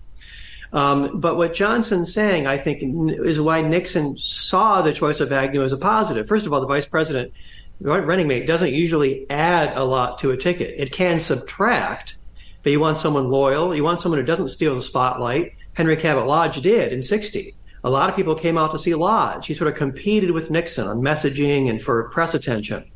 [0.71, 2.81] Um, but what Johnson's saying, I think,
[3.25, 6.27] is why Nixon saw the choice of Agnew as a positive.
[6.27, 7.33] First of all, the vice president
[7.79, 10.73] running mate doesn't usually add a lot to a ticket.
[10.79, 12.15] It can subtract,
[12.63, 13.75] but you want someone loyal.
[13.75, 15.53] You want someone who doesn't steal the spotlight.
[15.75, 17.55] Henry Cabot Lodge did in 60.
[17.83, 19.47] A lot of people came out to see Lodge.
[19.47, 22.89] He sort of competed with Nixon on messaging and for press attention.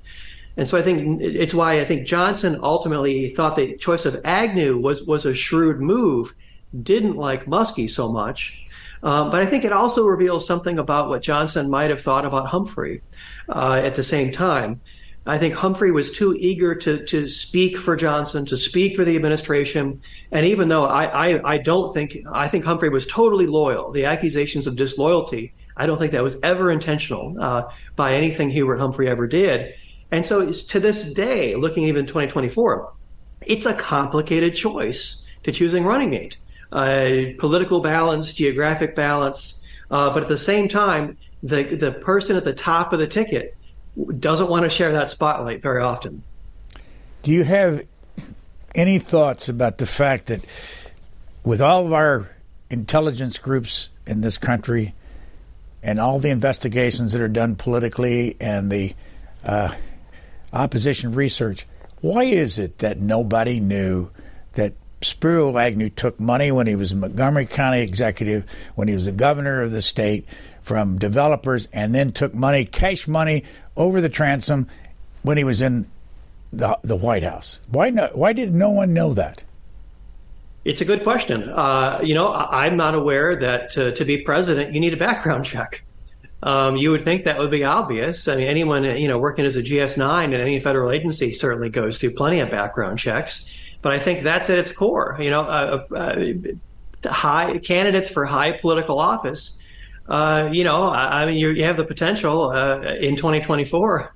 [0.56, 4.78] And so I think it's why I think Johnson ultimately thought the choice of Agnew
[4.78, 6.34] was, was a shrewd move,
[6.82, 8.66] didn't like Muskie so much.
[9.04, 12.48] Um, but I think it also reveals something about what Johnson might have thought about
[12.48, 13.02] Humphrey
[13.50, 14.80] uh, at the same time.
[15.28, 19.16] I think Humphrey was too eager to to speak for Johnson, to speak for the
[19.16, 20.02] administration.
[20.32, 24.06] And even though I, I, I don't think I think Humphrey was totally loyal, the
[24.06, 27.64] accusations of disloyalty, I don't think that was ever intentional uh,
[27.96, 29.74] by anything Hubert Humphrey ever did.
[30.12, 32.94] And so to this day, looking even 2024,
[33.42, 36.38] it's a complicated choice to choosing running mate.
[36.72, 42.46] Uh, political balance, geographic balance, uh, but at the same time, the the person at
[42.46, 43.57] the top of the ticket
[44.20, 46.24] doesn't want to share that spotlight very often.
[47.24, 47.86] Do you have
[48.76, 50.42] any thoughts about the fact that
[51.44, 52.30] with all of our
[52.70, 54.94] intelligence groups in this country
[55.82, 58.94] and all the investigations that are done politically and the
[59.44, 59.74] uh,
[60.54, 61.66] opposition research,
[62.02, 64.10] why is it that nobody knew
[64.54, 69.12] that Spiro Agnew took money when he was Montgomery County executive, when he was the
[69.12, 70.28] governor of the state,
[70.68, 73.46] from developers, and then took money, cash money,
[73.78, 74.68] over the transom
[75.22, 75.88] when he was in
[76.52, 77.62] the the White House?
[77.70, 79.44] Why no, Why did no one know that?
[80.66, 81.50] It's a good question.
[81.50, 85.46] Uh, you know, I'm not aware that to, to be president you need a background
[85.54, 85.84] check.
[86.44, 88.28] Um, you would think that would be obvious.
[88.28, 91.98] I mean, anyone you know working as a GS9 in any federal agency certainly goes
[91.98, 93.58] through plenty of background checks.
[93.82, 95.16] But I think that's at its core.
[95.18, 99.58] You know, uh, uh, high candidates for high political office
[100.08, 104.16] uh, you know, I, I mean, you have the potential uh, in 2024.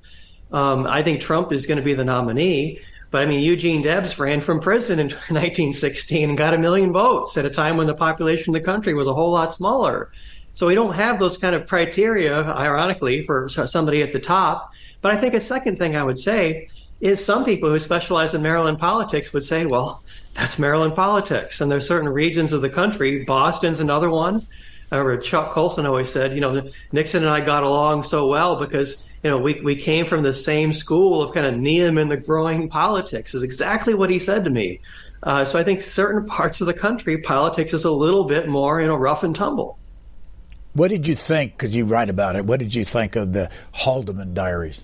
[0.52, 2.80] Um, I think Trump is going to be the nominee.
[3.12, 7.38] But I mean, Eugene Debs ran from prison in 1916 and got a million votes
[7.38, 10.12] at a time when the population of the country was a whole lot smaller.
[10.54, 14.72] So we don't have those kind of criteria, ironically, for somebody at the top.
[15.02, 18.42] But I think a second thing I would say is some people who specialize in
[18.42, 20.04] Maryland politics would say, well,
[20.36, 21.60] that's Maryland politics.
[21.60, 24.46] And there's certain regions of the country, Boston's another one,
[24.92, 28.58] I remember Chuck Colson always said, you know, Nixon and I got along so well
[28.58, 32.10] because, you know, we, we came from the same school of kind of Needham in
[32.10, 34.82] the growing politics is exactly what he said to me.
[35.24, 38.82] Uh, so I think certain parts of the country, politics is a little bit more,
[38.82, 39.78] you know, rough and tumble.
[40.74, 43.50] What did you think, because you write about it, what did you think of the
[43.74, 44.84] Haldeman diaries?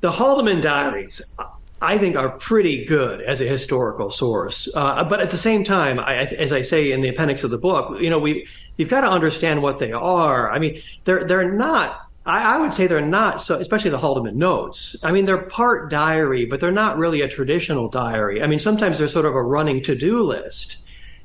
[0.00, 1.36] The Haldeman diaries,
[1.80, 4.68] I think are pretty good as a historical source.
[4.74, 7.58] Uh, but at the same time, I, as I say in the appendix of the
[7.58, 10.50] book, you know, we you've got to understand what they are.
[10.50, 12.02] I mean, they're they're not.
[12.24, 14.96] I, I would say they're not so, especially the Haldeman notes.
[15.04, 18.42] I mean, they're part diary, but they're not really a traditional diary.
[18.42, 20.78] I mean, sometimes they're sort of a running to do list.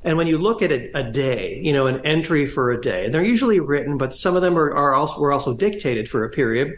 [0.04, 3.08] And when you look at a, a, day, you know, an entry for a day,
[3.08, 6.28] they're usually written, but some of them are, are also were also dictated for a
[6.28, 6.76] period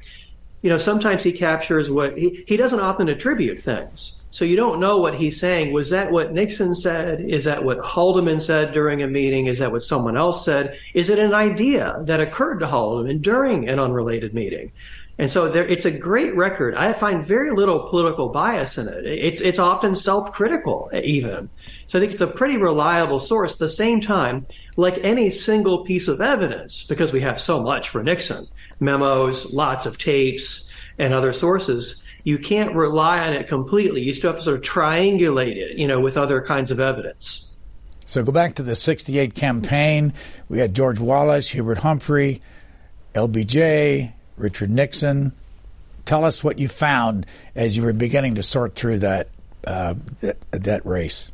[0.64, 4.22] you know, sometimes he captures what he, he doesn't often attribute things.
[4.30, 5.74] So you don't know what he's saying.
[5.74, 7.20] Was that what Nixon said?
[7.20, 9.46] Is that what Haldeman said during a meeting?
[9.46, 10.78] Is that what someone else said?
[10.94, 14.72] Is it an idea that occurred to Haldeman during an unrelated meeting?
[15.18, 16.74] And so there, it's a great record.
[16.74, 19.04] I find very little political bias in it.
[19.04, 21.50] It's, it's often self-critical even.
[21.88, 23.52] So I think it's a pretty reliable source.
[23.52, 24.46] At the same time,
[24.76, 28.46] like any single piece of evidence, because we have so much for Nixon,
[28.80, 34.00] memos, lots of tapes, and other sources, you can't rely on it completely.
[34.02, 37.54] You still have to sort of triangulate it, you know, with other kinds of evidence.
[38.06, 40.12] So go back to the 68 campaign.
[40.48, 42.40] We had George Wallace, Hubert Humphrey,
[43.14, 45.32] LBJ, Richard Nixon.
[46.04, 49.28] Tell us what you found as you were beginning to sort through that
[49.66, 51.30] uh, that, that race.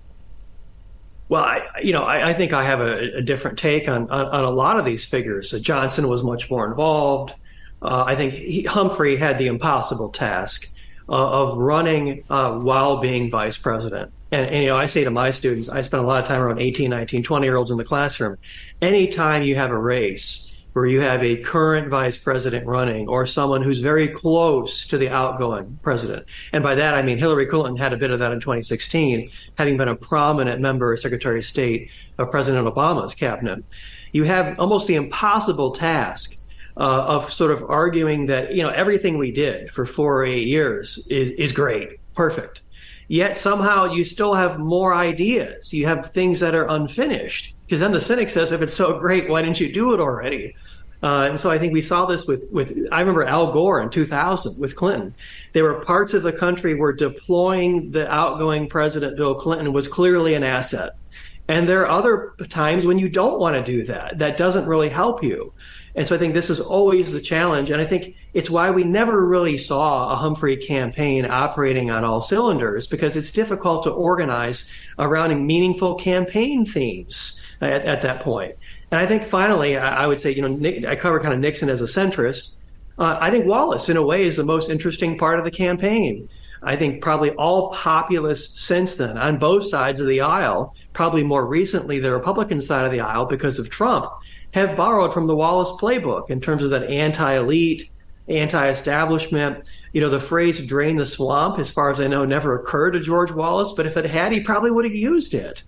[1.29, 4.27] Well, I, you know, I, I think I have a, a different take on, on,
[4.27, 5.55] on, a lot of these figures.
[5.55, 7.35] Uh, Johnson was much more involved.
[7.83, 10.69] Uh, I think he, Humphrey had the impossible task
[11.09, 14.13] uh, of running uh, while being vice president.
[14.33, 16.41] And, and, you know, I say to my students, I spend a lot of time
[16.41, 18.37] around 18, 19, 20 year olds in the classroom.
[18.81, 23.63] Anytime you have a race, where you have a current vice president running or someone
[23.63, 26.27] who's very close to the outgoing president.
[26.53, 29.77] And by that, I mean Hillary Clinton had a bit of that in 2016, having
[29.77, 33.65] been a prominent member, of Secretary of State of President Obama's cabinet.
[34.13, 36.37] You have almost the impossible task
[36.77, 40.47] uh, of sort of arguing that, you know, everything we did for four or eight
[40.47, 42.63] years is, is great, perfect
[43.11, 45.75] Yet somehow you still have more ideas.
[45.75, 47.57] You have things that are unfinished.
[47.67, 50.55] Because then the cynic says, if it's so great, why didn't you do it already?
[51.03, 53.91] Uh, and so I think we saw this with, with, I remember Al Gore in
[53.91, 55.13] 2000 with Clinton.
[55.55, 60.35] There were parts of the country where deploying the outgoing president, Bill Clinton, was clearly
[60.35, 60.93] an asset.
[61.51, 64.21] And there are other times when you don't want to do that.
[64.21, 65.53] That doesn't really help you.
[65.97, 67.71] And so I think this is always the challenge.
[67.71, 72.23] And I think it's why we never really saw a Humphrey campaign operating on all
[72.23, 78.55] cylinders because it's difficult to organize around meaningful campaign themes at, at that point.
[78.93, 81.41] And I think finally, I, I would say, you know, Nick, I cover kind of
[81.41, 82.51] Nixon as a centrist.
[82.97, 86.29] Uh, I think Wallace, in a way, is the most interesting part of the campaign.
[86.63, 91.47] I think probably all populists since then on both sides of the aisle, probably more
[91.47, 94.11] recently the Republican side of the aisle because of Trump,
[94.53, 97.91] have borrowed from the Wallace playbook in terms of that anti-elite,
[98.29, 99.69] anti-establishment.
[99.93, 103.01] You know, the phrase "drain the swamp," as far as I know, never occurred to
[103.01, 105.63] George Wallace, but if it had, he probably would have used it.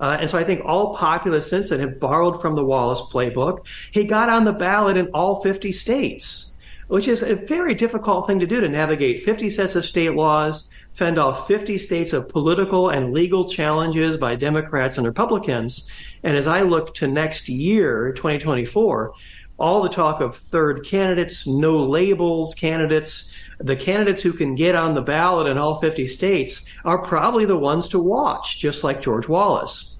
[0.00, 3.66] Uh, and so I think all populists since then have borrowed from the Wallace playbook.
[3.90, 6.47] He got on the ballot in all 50 states,
[6.88, 10.70] which is a very difficult thing to do to navigate 50 sets of state laws,
[10.92, 15.88] fend off 50 states of political and legal challenges by Democrats and Republicans.
[16.22, 19.12] And as I look to next year, 2024,
[19.58, 24.94] all the talk of third candidates, no labels candidates, the candidates who can get on
[24.94, 29.28] the ballot in all 50 states are probably the ones to watch, just like George
[29.28, 29.97] Wallace.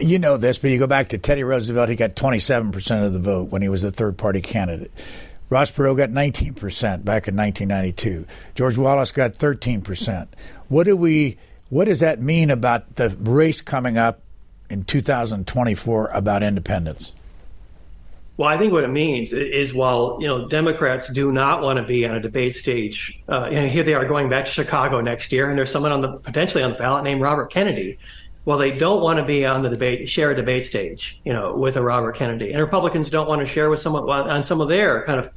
[0.00, 3.18] You know this, but you go back to Teddy Roosevelt, he got 27% of the
[3.18, 4.92] vote when he was a third party candidate.
[5.48, 8.26] Ross Perot got 19% back in 1992.
[8.54, 10.28] George Wallace got 13%.
[10.68, 11.38] What do we
[11.68, 14.20] what does that mean about the race coming up
[14.70, 17.12] in 2024 about independence?
[18.36, 21.82] Well, I think what it means is while you know Democrats do not want to
[21.82, 25.00] be on a debate stage, uh, you know, here they are going back to Chicago
[25.00, 27.98] next year, and there's someone on the potentially on the ballot named Robert Kennedy.
[28.46, 31.56] Well, they don't want to be on the debate, share a debate stage, you know,
[31.56, 34.68] with a Robert Kennedy, and Republicans don't want to share with someone on some of
[34.68, 35.30] their kind of,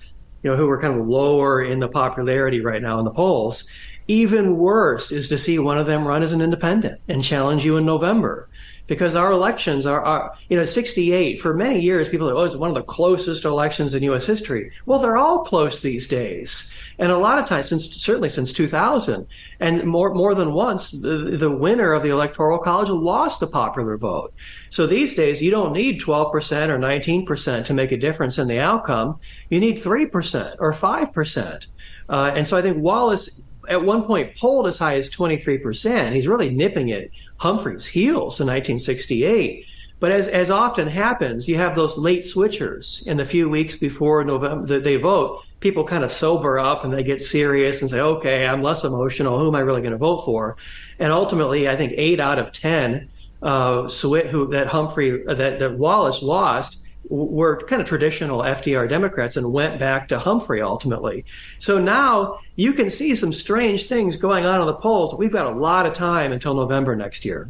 [0.43, 3.67] you know, who are kind of lower in the popularity right now in the polls.
[4.09, 7.77] Even worse is to see one of them run as an independent and challenge you
[7.77, 8.49] in November
[8.87, 12.55] because our elections are, are, you know, 68 for many years, people are, oh, it's
[12.55, 14.25] one of the closest elections in U.S.
[14.25, 14.71] history.
[14.87, 16.73] Well, they're all close these days.
[16.97, 19.27] And a lot of times, since certainly since 2000,
[19.59, 23.95] and more more than once, the, the winner of the electoral college lost the popular
[23.95, 24.33] vote.
[24.71, 28.59] So these days, you don't need 12% or 19% to make a difference in the
[28.59, 29.19] outcome.
[29.51, 31.67] You need 3% or 5%.
[32.09, 36.13] Uh, and so I think Wallace at one point polled as high as 23%.
[36.13, 39.65] He's really nipping at Humphrey's heels in 1968.
[39.99, 44.23] But as, as often happens, you have those late switchers in the few weeks before
[44.23, 45.43] November they vote.
[45.59, 49.37] People kind of sober up and they get serious and say, okay, I'm less emotional.
[49.37, 50.55] Who am I really going to vote for?
[50.99, 53.09] And ultimately, I think eight out of 10
[53.41, 59.51] uh, who, that Humphrey, that, that Wallace lost were kind of traditional FDR Democrats and
[59.51, 61.25] went back to Humphrey ultimately.
[61.57, 65.13] So now you can see some strange things going on in the polls.
[65.15, 67.49] We've got a lot of time until November next year.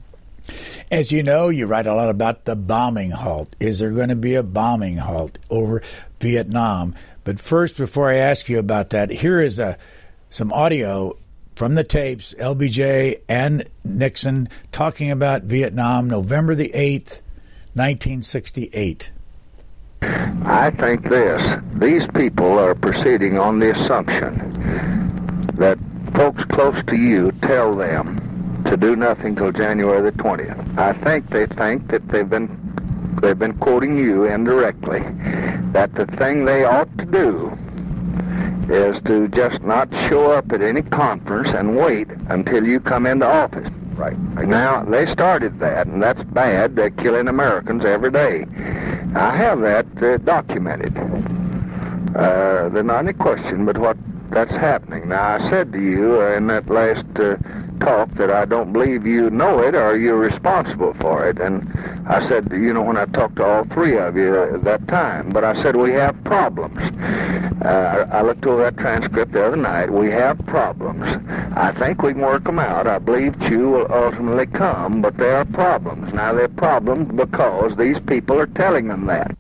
[0.90, 3.56] As you know, you write a lot about the bombing halt.
[3.60, 5.82] Is there going to be a bombing halt over
[6.20, 6.94] Vietnam?
[7.24, 9.78] But first, before I ask you about that, here is a
[10.32, 11.18] some audio
[11.56, 17.22] from the tapes, LBJ and Nixon talking about Vietnam, November the 8th,
[17.74, 19.12] 1968.
[20.02, 21.42] I think this.
[21.74, 24.34] These people are proceeding on the assumption
[25.56, 25.78] that
[26.16, 30.78] folks close to you tell them to do nothing till January the 20th.
[30.78, 32.50] I think they think that they've been
[33.22, 35.02] they've been quoting you indirectly
[35.74, 37.58] that the thing they ought to do
[38.74, 43.26] is to just not show up at any conference and wait until you come into
[43.26, 43.70] office.
[44.00, 44.18] Right.
[44.48, 46.78] Now, they started that, and that's bad.
[46.78, 48.46] They're killing Americans every day.
[49.14, 50.98] I have that uh, documented.
[52.16, 53.98] Uh, there's not any question but what
[54.30, 55.10] that's happening.
[55.10, 57.36] Now, I said to you in that last uh,
[57.82, 61.40] talk that I don't believe you know it or you're responsible for it.
[61.40, 61.68] And
[62.10, 65.30] I said, you know, when I talked to all three of you at that time,
[65.30, 66.80] but I said we have problems.
[67.62, 69.92] Uh, I looked over that transcript the other night.
[69.92, 71.06] We have problems.
[71.56, 72.88] I think we can work them out.
[72.88, 76.12] I believe Thieu will ultimately come, but there are problems.
[76.12, 79.38] Now, they're problems because these people are telling them that.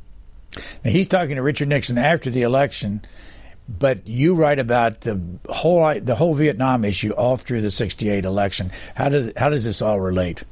[0.85, 3.01] Now, he's talking to Richard Nixon after the election
[3.67, 8.71] but you write about the whole the whole Vietnam issue all through the '68 election.
[8.95, 10.43] How does how does this all relate?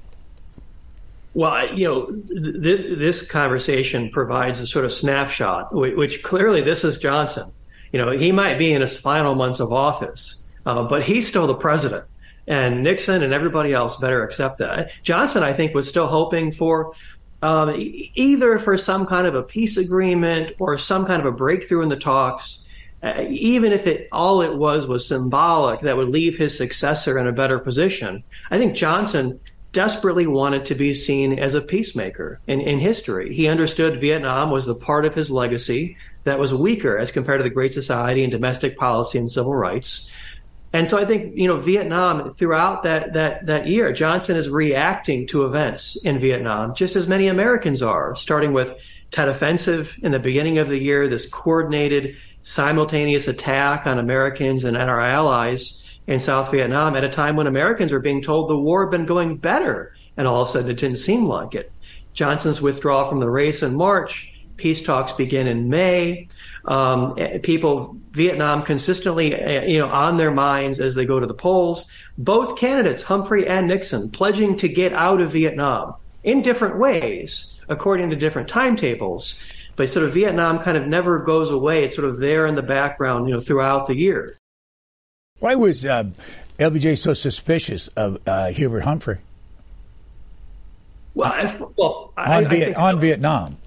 [1.38, 6.97] Well, you know, this this conversation provides a sort of snapshot, which clearly this is
[6.97, 7.51] Johnson.
[7.91, 11.45] You know, he might be in his final months of office, uh, but he's still
[11.45, 12.05] the president.
[12.47, 14.89] And Nixon and everybody else better accept that.
[15.03, 16.93] Johnson, I think, was still hoping for
[17.43, 21.83] um, either for some kind of a peace agreement or some kind of a breakthrough
[21.83, 22.65] in the talks,
[23.03, 27.27] uh, even if it all it was was symbolic, that would leave his successor in
[27.27, 28.23] a better position.
[28.49, 29.39] I think Johnson
[29.78, 33.36] desperately wanted to be seen as a peacemaker in, in history.
[33.36, 37.43] He understood Vietnam was the part of his legacy that was weaker as compared to
[37.43, 40.11] the Great Society and domestic policy and civil rights.
[40.73, 45.28] And so I think, you know, Vietnam throughout that, that, that year, Johnson is reacting
[45.28, 48.73] to events in Vietnam, just as many Americans are, starting with
[49.11, 54.75] Tet Offensive in the beginning of the year, this coordinated simultaneous attack on Americans and
[54.75, 58.86] our allies in South Vietnam at a time when Americans were being told the war
[58.86, 61.72] had been going better, and all of a sudden it didn't seem like it.
[62.14, 66.28] Johnson's withdrawal from the race in March, peace talks begin in May.
[66.66, 71.34] Um, people, Vietnam consistently, eh, you know, on their minds as they go to the
[71.34, 71.86] polls.
[72.18, 78.10] Both candidates, Humphrey and Nixon, pledging to get out of Vietnam in different ways, according
[78.10, 79.41] to different timetables.
[79.76, 81.84] But sort of Vietnam kind of never goes away.
[81.84, 84.38] It's sort of there in the background, you know, throughout the year.
[85.39, 86.05] Why was uh,
[86.59, 89.19] LBJ so suspicious of uh, Hubert Humphrey?
[91.13, 93.57] Well, I, well, on, I, Viet- I on Vietnam.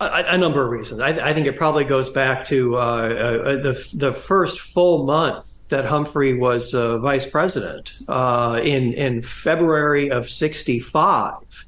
[0.00, 1.00] A, a, number of reasons.
[1.00, 5.60] I, I, think it probably goes back to uh, uh, the the first full month
[5.68, 11.66] that Humphrey was uh, vice president uh, in in February of '65.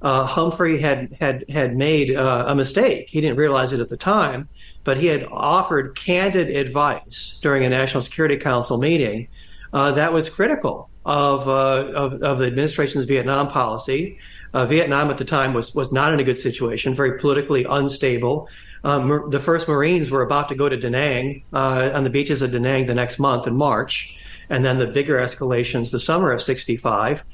[0.00, 3.08] Uh, Humphrey had had had made uh, a mistake.
[3.08, 4.48] He didn't realize it at the time,
[4.84, 9.28] but he had offered candid advice during a National Security Council meeting
[9.72, 11.52] uh, that was critical of, uh,
[11.94, 14.18] of, of the administration's Vietnam policy.
[14.54, 18.48] Uh, Vietnam at the time was was not in a good situation, very politically unstable.
[18.84, 22.42] Um, the first Marines were about to go to Da Nang uh, on the beaches
[22.42, 24.18] of Da Nang the next month in March,
[24.50, 27.24] and then the bigger escalations the summer of '65.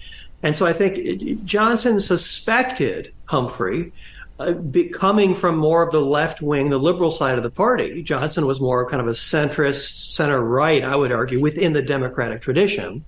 [0.44, 3.92] And so I think Johnson suspected Humphrey
[4.38, 4.54] uh,
[4.92, 8.02] coming from more of the left wing, the liberal side of the party.
[8.02, 12.40] Johnson was more kind of a centrist, center right, I would argue, within the Democratic
[12.40, 13.04] tradition.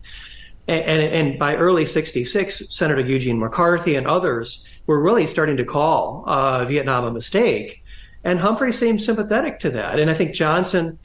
[0.67, 5.65] And, and, and, by early 66, Senator Eugene McCarthy and others were really starting to
[5.65, 7.83] call uh, Vietnam a mistake.
[8.23, 9.99] And Humphrey seemed sympathetic to that.
[9.99, 10.99] And I think Johnson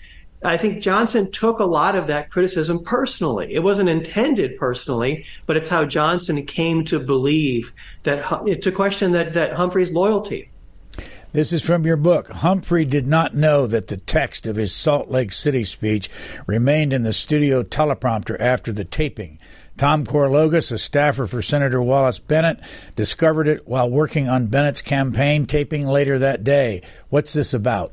[0.44, 3.54] I think Johnson took a lot of that criticism personally.
[3.54, 7.74] It wasn't intended personally, but it's how Johnson came to believe
[8.04, 10.50] that to question that, that Humphrey's loyalty.
[11.32, 12.30] This is from your book.
[12.30, 16.10] Humphrey did not know that the text of his Salt Lake City speech
[16.48, 19.38] remained in the studio teleprompter after the taping.
[19.78, 22.62] Tom Korologos, a staffer for Senator Wallace Bennett,
[22.96, 26.82] discovered it while working on Bennett's campaign taping later that day.
[27.10, 27.92] What's this about?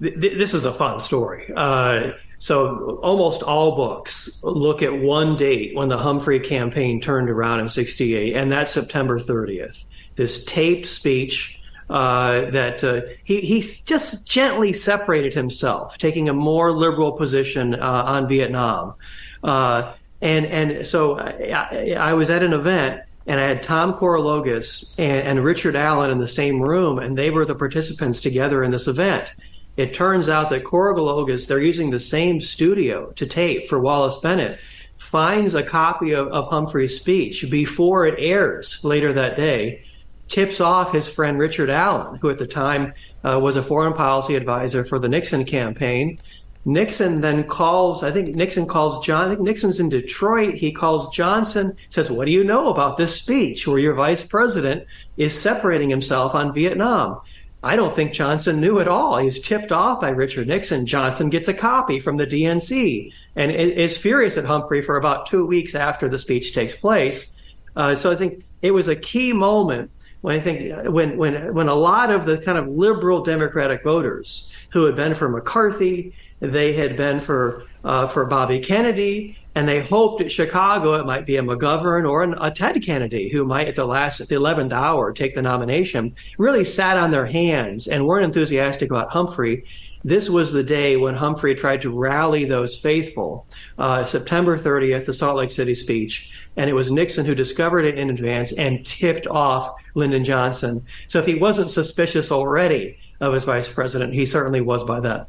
[0.00, 1.50] Th- this is a fun story.
[1.54, 7.60] Uh, so almost all books look at one date when the Humphrey campaign turned around
[7.60, 9.84] in 68, and that's September 30th.
[10.16, 16.72] This taped speech uh, that uh, he, he just gently separated himself, taking a more
[16.72, 18.94] liberal position uh, on Vietnam.
[19.42, 19.92] Uh,
[20.22, 25.26] and, and so I, I, was at an event and I had Tom Korologos and,
[25.26, 28.86] and Richard Allen in the same room, and they were the participants together in this
[28.86, 29.34] event.
[29.76, 34.58] It turns out that Korologos, they're using the same studio to tape for Wallace Bennett,
[34.96, 39.82] finds a copy of, of Humphrey's speech before it airs later that day,
[40.28, 42.92] tips off his friend Richard Allen, who at the time
[43.24, 46.18] uh, was a foreign policy advisor for the Nixon campaign.
[46.66, 50.54] Nixon then calls, I think Nixon calls John, Nixon's in Detroit.
[50.54, 54.84] He calls Johnson, says, What do you know about this speech where your vice president
[55.16, 57.20] is separating himself on Vietnam?
[57.62, 59.18] I don't think Johnson knew at all.
[59.18, 60.86] He's tipped off by Richard Nixon.
[60.86, 65.44] Johnson gets a copy from the DNC and is furious at Humphrey for about two
[65.44, 67.40] weeks after the speech takes place.
[67.76, 69.90] Uh, so I think it was a key moment
[70.22, 74.52] when I think when when when a lot of the kind of liberal Democratic voters
[74.70, 79.80] who had been for McCarthy, they had been for uh, for Bobby Kennedy, and they
[79.80, 83.68] hoped at Chicago it might be a McGovern or an, a Ted Kennedy who might
[83.68, 87.88] at the last at the 11th hour take the nomination really sat on their hands
[87.88, 89.64] and weren't enthusiastic about Humphrey.
[90.04, 93.46] This was the day when Humphrey tried to rally those faithful
[93.78, 96.32] uh, September 30th the Salt Lake City speech.
[96.56, 100.86] And it was Nixon who discovered it in advance and tipped off Lyndon Johnson.
[101.08, 105.28] So if he wasn't suspicious already of his vice president he certainly was by that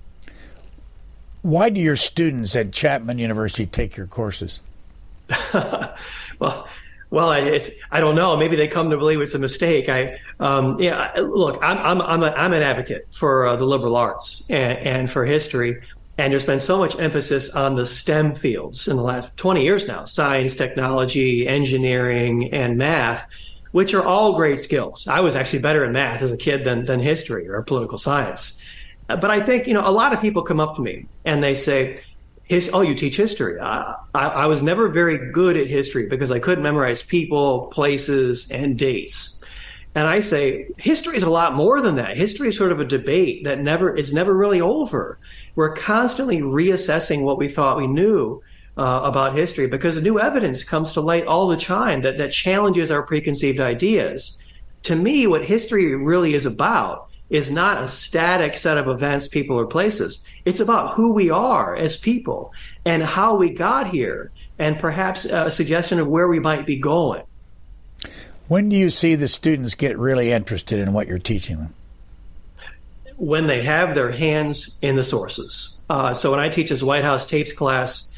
[1.41, 4.61] why do your students at Chapman University take your courses?
[6.39, 6.67] well,
[7.09, 8.37] well, it's, I don't know.
[8.37, 9.89] Maybe they come to believe it's a mistake.
[9.89, 13.97] I, um, yeah, look, I'm, I'm, I'm, a, I'm an advocate for uh, the liberal
[13.97, 15.81] arts and, and, for history.
[16.17, 19.87] And there's been so much emphasis on the STEM fields in the last 20 years
[19.87, 23.27] now science, technology, engineering, and math,
[23.71, 25.07] which are all great skills.
[25.07, 28.60] I was actually better in math as a kid than, than history or political science.
[29.15, 31.55] But I think, you know, a lot of people come up to me and they
[31.55, 32.01] say,
[32.73, 33.59] oh, you teach history.
[33.59, 38.49] I, I, I was never very good at history because I couldn't memorize people, places,
[38.51, 39.43] and dates.
[39.95, 42.15] And I say, history is a lot more than that.
[42.15, 45.17] History is sort of a debate that never is never really over.
[45.55, 48.41] We're constantly reassessing what we thought we knew
[48.77, 52.89] uh, about history because new evidence comes to light all the time that, that challenges
[52.89, 54.41] our preconceived ideas.
[54.83, 59.57] To me, what history really is about is not a static set of events, people,
[59.57, 60.23] or places.
[60.43, 62.53] It's about who we are as people
[62.85, 67.23] and how we got here, and perhaps a suggestion of where we might be going.
[68.49, 71.73] When do you see the students get really interested in what you're teaching them?
[73.15, 75.79] When they have their hands in the sources.
[75.89, 78.10] Uh, so when I teach this White House tapes class,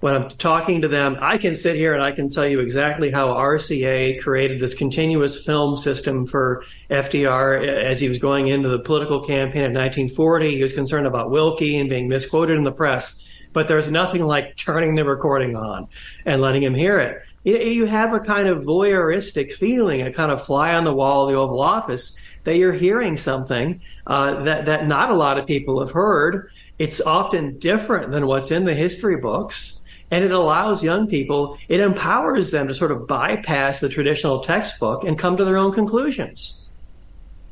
[0.00, 3.10] when I'm talking to them, I can sit here and I can tell you exactly
[3.10, 8.78] how RCA created this continuous film system for FDR as he was going into the
[8.78, 10.56] political campaign in 1940.
[10.56, 13.24] He was concerned about Willkie and being misquoted in the press.
[13.52, 15.88] But there's nothing like turning the recording on
[16.24, 17.22] and letting him hear it.
[17.42, 21.32] You have a kind of voyeuristic feeling, a kind of fly on the wall of
[21.32, 25.80] the Oval Office that you're hearing something uh, that, that not a lot of people
[25.80, 26.50] have heard.
[26.78, 29.77] It's often different than what's in the history books
[30.10, 35.04] and it allows young people, it empowers them to sort of bypass the traditional textbook
[35.04, 36.68] and come to their own conclusions.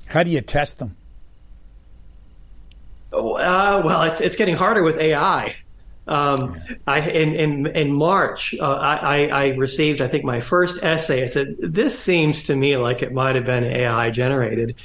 [0.08, 0.96] How do you test them?
[3.12, 5.54] Oh, uh, well, it's it's getting harder with AI.
[6.06, 11.22] Um, I in in in March, uh, I I received I think my first essay.
[11.22, 14.76] I said this seems to me like it might have been AI generated,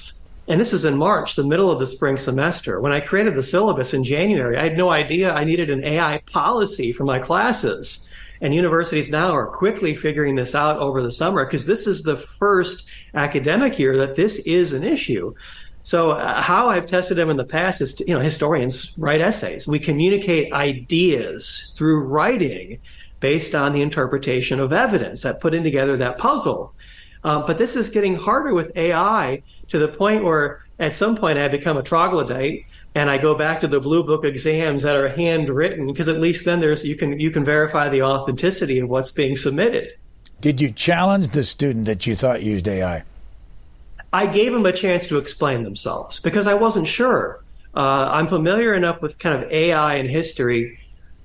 [0.52, 2.82] and this is in March, the middle of the spring semester.
[2.82, 6.18] When I created the syllabus in January, I had no idea I needed an AI
[6.26, 8.10] policy for my classes.
[8.41, 12.18] And universities now are quickly figuring this out over the summer because this is the
[12.18, 15.34] first academic year that this is an issue.
[15.84, 19.22] So uh, how I've tested them in the past is, to, you know, historians write
[19.22, 19.70] essays.
[19.70, 22.78] We communicate ideas through writing
[23.22, 26.74] based on the interpretation of evidence that putting together that puzzle.
[27.24, 31.39] Uh, but this is getting harder with AI to the point where at some point
[31.39, 35.07] I become a troglodyte and I go back to the blue book exams that are
[35.07, 39.11] handwritten because at least then there's you can you can verify the authenticity of what's
[39.11, 39.93] being submitted.
[40.41, 43.03] Did you challenge the student that you thought used AI?
[44.11, 47.41] I gave them a chance to explain themselves because I wasn't sure.
[47.74, 50.80] Uh, I'm familiar enough with kind of AI and history.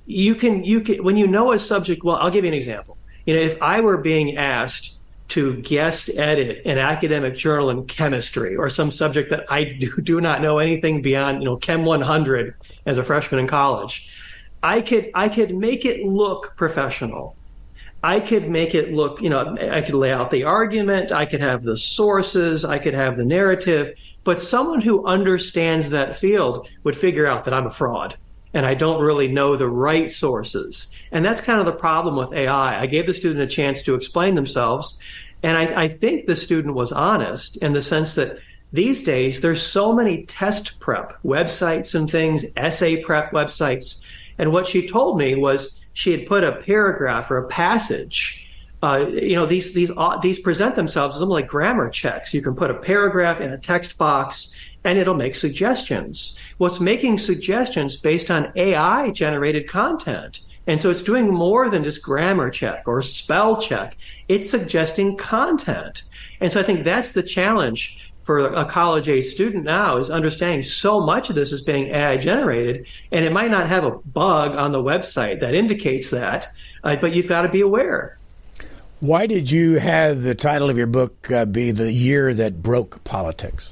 [0.07, 2.17] You can you can when you know a subject well.
[2.17, 2.97] I'll give you an example.
[3.25, 4.96] You know, if I were being asked
[5.29, 10.21] to guest edit an academic journal in chemistry or some subject that I do, do
[10.21, 12.55] not know anything beyond, you know, Chem 100
[12.87, 14.11] as a freshman in college.
[14.63, 17.37] I could I could make it look professional.
[18.03, 21.41] I could make it look, you know, I could lay out the argument, I could
[21.41, 26.97] have the sources, I could have the narrative, but someone who understands that field would
[26.97, 28.17] figure out that I'm a fraud
[28.57, 30.97] and I don't really know the right sources.
[31.13, 32.81] And that's kind of the problem with AI.
[32.81, 34.99] I gave the student a chance to explain themselves.
[35.43, 38.39] And I, I think the student was honest in the sense that
[38.73, 44.03] these days there's so many test prep websites and things, essay prep websites.
[44.39, 48.46] And what she told me was she had put a paragraph or a passage
[48.83, 52.35] uh, you know these these uh, these present themselves as like grammar checks.
[52.35, 54.55] You can put a paragraph in a text box,
[54.85, 56.39] and it'll make suggestions.
[56.59, 60.41] Well, making suggestions based on AI generated content.
[60.69, 63.97] And so it's doing more than just grammar check or spell check.
[64.27, 66.03] It's suggesting content.
[66.41, 70.65] And so I think that's the challenge for a college age student now is understanding
[70.65, 74.51] so much of this is being AI generated, and it might not have a bug
[74.57, 76.53] on the website that indicates that,
[76.83, 78.16] uh, but you've got to be aware.
[79.07, 83.05] Why did you have the title of your book uh, be The Year That Broke
[83.05, 83.71] Politics?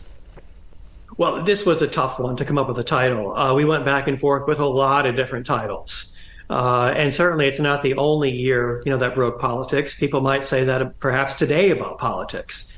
[1.17, 3.37] Well, this was a tough one to come up with a title.
[3.37, 6.15] Uh, we went back and forth with a lot of different titles.
[6.49, 9.97] Uh, and certainly it's not the only year, you know, that broke politics.
[9.97, 12.73] People might say that perhaps today about politics.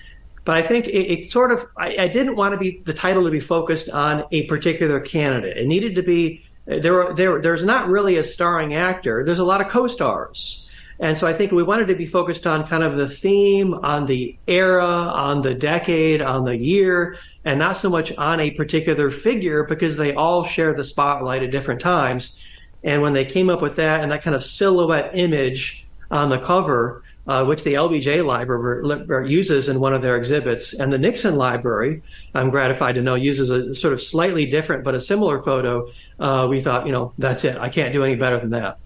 [0.47, 3.25] But I think it, it sort of, I, I, didn't want to be the title
[3.25, 5.59] to be focused on a particular candidate.
[5.59, 9.27] It needed to be, there, there, there's not really a starring actor.
[9.27, 10.66] There's a lot of co-stars.
[10.99, 14.07] And so I think we wanted to be focused on kind of the theme, on
[14.07, 19.11] the era, on the decade, on the year, and not so much on a particular
[19.11, 22.39] figure because they all share the spotlight at different times.
[22.83, 26.39] And when they came up with that and that kind of silhouette image on the
[26.39, 30.73] cover, uh, which the LBJ library uses in one of their exhibits.
[30.73, 32.03] And the Nixon library,
[32.35, 35.91] I'm gratified to know, uses a sort of slightly different but a similar photo.
[36.19, 37.57] Uh, we thought, you know, that's it.
[37.59, 38.79] I can't do any better than that.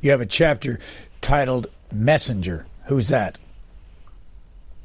[0.00, 0.78] You have a chapter
[1.20, 2.66] titled Messenger.
[2.86, 3.38] Who's that?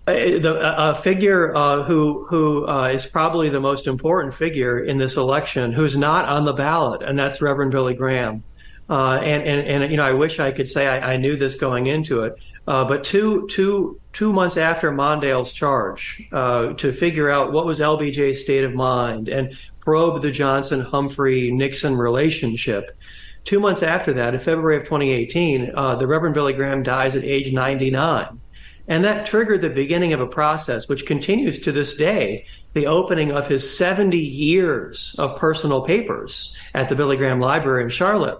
[0.08, 4.80] A, uh, the, a figure uh, who who uh, is probably the most important figure
[4.80, 8.44] in this election, who's not on the ballot, and that's Reverend Billy Graham.
[8.90, 11.56] Uh, and, and, and, you know, I wish I could say I, I knew this
[11.56, 12.38] going into it.
[12.68, 17.80] Uh, but two, two, two months after Mondale's charge, uh, to figure out what was
[17.80, 22.98] LBJ's state of mind and probe the Johnson Humphrey Nixon relationship.
[23.46, 27.24] Two months after that, in February of 2018, uh, the Reverend Billy Graham dies at
[27.24, 28.40] age 99.
[28.88, 33.32] And that triggered the beginning of a process which continues to this day, the opening
[33.32, 38.40] of his 70 years of personal papers at the Billy Graham Library in Charlotte.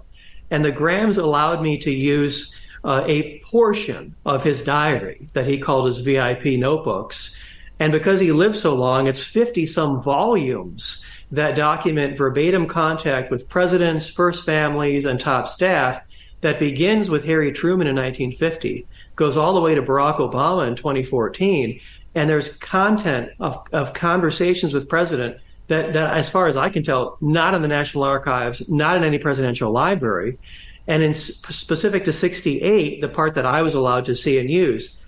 [0.50, 5.58] And the Grahams allowed me to use uh, a portion of his diary that he
[5.58, 7.38] called his VIP notebooks.
[7.80, 13.48] And because he lived so long, it's 50 some volumes that document verbatim contact with
[13.48, 16.00] presidents, first families, and top staff
[16.42, 20.76] that begins with Harry Truman in 1950, goes all the way to Barack Obama in
[20.76, 21.80] 2014.
[22.14, 26.82] And there's content of, of conversations with president that, that, as far as I can
[26.82, 30.38] tell, not in the National Archives, not in any presidential library.
[30.86, 35.00] And in specific to 68, the part that I was allowed to see and use,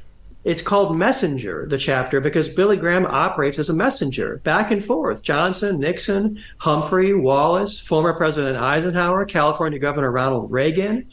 [0.47, 5.21] it's called Messenger, the chapter, because Billy Graham operates as a messenger back and forth.
[5.21, 11.11] Johnson, Nixon, Humphrey, Wallace, former President Eisenhower, California Governor Ronald Reagan.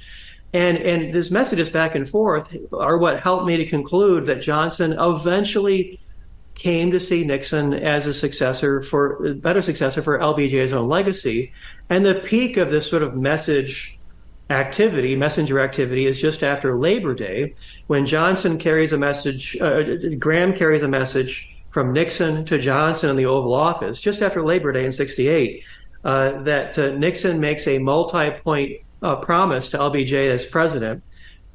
[0.53, 4.93] And, and these messages back and forth are what helped me to conclude that Johnson
[4.99, 5.99] eventually
[6.53, 11.51] came to see Nixon as a successor for better successor for LBJ's own legacy.
[11.89, 13.97] And the peak of this sort of message
[14.53, 17.53] activity, messenger activity, is just after Labor Day
[17.87, 19.83] when Johnson carries a message, uh,
[20.17, 24.71] Graham carries a message from Nixon to Johnson in the Oval Office just after Labor
[24.71, 25.63] Day in 68
[26.03, 31.03] uh, that uh, Nixon makes a multi point uh, promise to LBJ as president.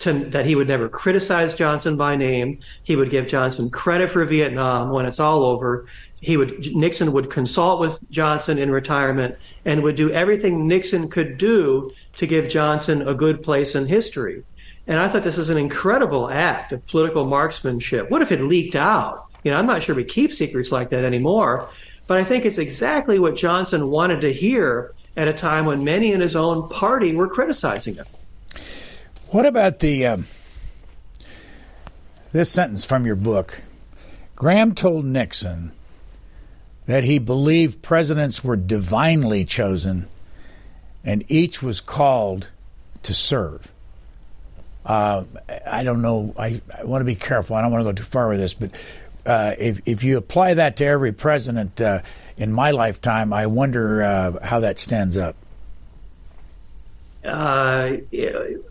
[0.03, 2.61] To, that he would never criticize Johnson by name.
[2.85, 5.87] He would give Johnson credit for Vietnam when it's all over.
[6.21, 9.35] He would Nixon would consult with Johnson in retirement
[9.65, 14.45] and would do everything Nixon could do to give Johnson a good place in history.
[14.87, 18.11] And I thought this was an incredible act of political marksmanship.
[18.11, 19.27] What if it leaked out?
[19.45, 21.69] You know, I'm not sure we keep secrets like that anymore,
[22.07, 26.13] but I think it's exactly what Johnson wanted to hear at a time when many
[26.13, 28.07] in his own party were criticizing him.
[29.29, 30.27] What about the um,
[32.33, 33.63] this sentence from your book?
[34.35, 35.73] Graham told Nixon
[36.87, 40.09] that he believed presidents were divinely chosen
[41.05, 42.49] and each was called
[43.05, 43.71] to serve.
[44.85, 45.25] Uh,
[45.67, 46.35] I don't know.
[46.39, 47.57] I, I, want to be careful.
[47.57, 48.71] I don't want to go too far with this, but
[49.27, 52.01] uh, if if you apply that to every president uh,
[52.39, 55.37] in my lifetime, I wonder uh, how that stands up.
[57.29, 57.97] Uh,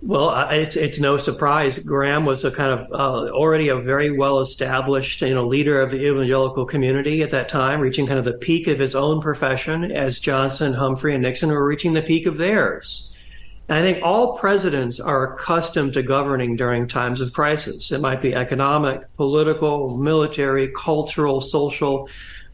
[0.02, 1.80] well, it's it's no surprise.
[1.80, 5.92] Graham was a kind of uh, already a very well established, you know, leader of
[5.92, 9.92] the evangelical community at that time, reaching kind of the peak of his own profession
[9.92, 13.14] as Johnson, Humphrey, and Nixon were reaching the peak of theirs.
[13.70, 17.92] And I think all presidents are accustomed to governing during times of crisis.
[17.92, 22.10] It might be economic, political, military, cultural, social.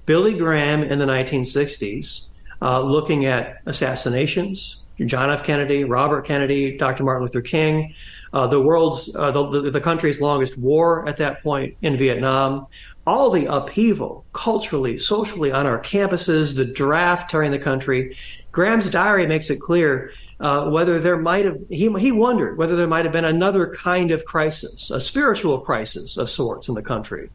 [0.05, 2.29] Billy Graham in the 1960s,
[2.61, 5.43] uh, looking at assassinations, John F.
[5.43, 7.03] Kennedy, Robert Kennedy, Dr.
[7.03, 7.93] Martin Luther King,
[8.33, 12.67] uh, the world's, uh, the, the country's longest war at that point in Vietnam,
[13.05, 18.15] all the upheaval culturally, socially on our campuses, the draft tearing the country.
[18.51, 22.87] Graham's diary makes it clear uh, whether there might have, he, he wondered whether there
[22.87, 27.29] might have been another kind of crisis, a spiritual crisis of sorts in the country.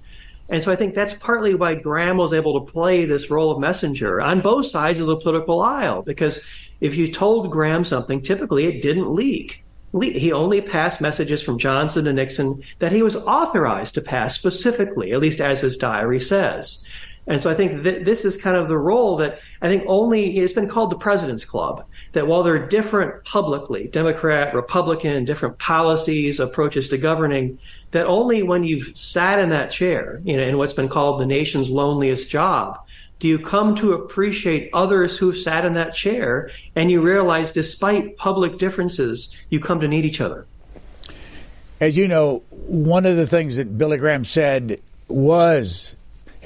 [0.50, 3.58] And so I think that's partly why Graham was able to play this role of
[3.58, 6.42] messenger on both sides of the political aisle, because
[6.80, 9.64] if you told Graham something, typically it didn't leak.
[10.00, 15.12] He only passed messages from Johnson to Nixon that he was authorized to pass specifically,
[15.12, 16.86] at least as his diary says.
[17.26, 20.38] And so I think th- this is kind of the role that I think only
[20.38, 21.84] it's been called the President's Club.
[22.12, 27.58] That while they're different publicly, Democrat, Republican, different policies, approaches to governing,
[27.90, 31.26] that only when you've sat in that chair, you know, in what's been called the
[31.26, 32.80] nation's loneliest job,
[33.18, 38.16] do you come to appreciate others who've sat in that chair and you realize despite
[38.16, 40.46] public differences, you come to need each other?
[41.80, 45.96] As you know, one of the things that Billy Graham said was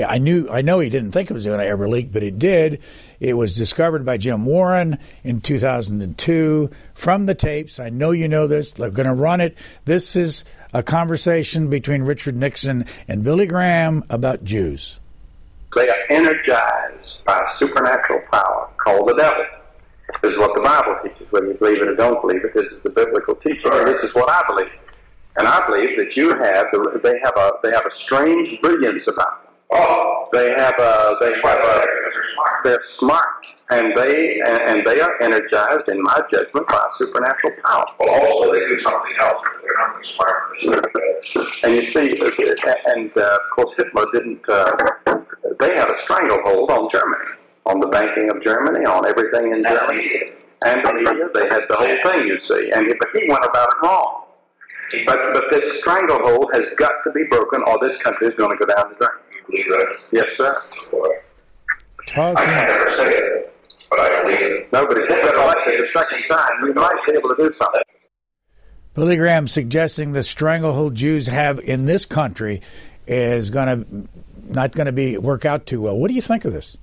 [0.00, 2.38] I knew, I know he didn't think it was going to ever leak, but it
[2.38, 2.80] did.
[3.22, 7.78] It was discovered by Jim Warren in 2002 from the tapes.
[7.78, 8.72] I know you know this.
[8.72, 9.56] They're going to run it.
[9.84, 10.44] This is
[10.74, 14.98] a conversation between Richard Nixon and Billy Graham about Jews.
[15.76, 19.44] They are energized by a supernatural power called the devil.
[20.20, 22.52] This is what the Bible teaches, whether you believe it or don't believe it.
[22.54, 24.72] This is the biblical teaching, and this is what I believe.
[25.36, 26.66] And I believe that you have
[27.04, 29.41] they have a they have a strange brilliance about them.
[29.74, 31.86] Oh, they have a they have a
[32.64, 33.26] they're smart
[33.72, 37.86] and they and they are energized, in my judgment, by supernatural power.
[37.98, 39.40] Well, also they do something else.
[39.62, 40.42] They're not smart.
[41.64, 42.12] And you see,
[42.94, 44.42] and uh, of course Hitler didn't.
[44.48, 44.76] Uh,
[45.60, 47.30] they had a stranglehold on Germany,
[47.66, 50.06] on the banking of Germany, on everything in Germany,
[50.66, 51.28] and the media.
[51.34, 52.70] They had the whole thing, you see.
[52.74, 54.24] And but he went about it wrong.
[55.06, 58.66] But but this stranglehold has got to be broken, or this country is going to
[58.66, 59.31] go down the drain.
[60.12, 60.62] Yes, sir.
[62.06, 62.36] Talking.
[62.36, 63.54] I can't ever say it,
[63.90, 64.72] but I believe it.
[64.72, 67.54] No, but if you get elected the second time, you might be able to do
[67.60, 67.82] something.
[68.94, 72.60] Billy Graham suggesting the stranglehold Jews have in this country
[73.06, 74.08] is going to
[74.48, 75.96] not going to be work out too well.
[75.98, 76.76] What do you think of this?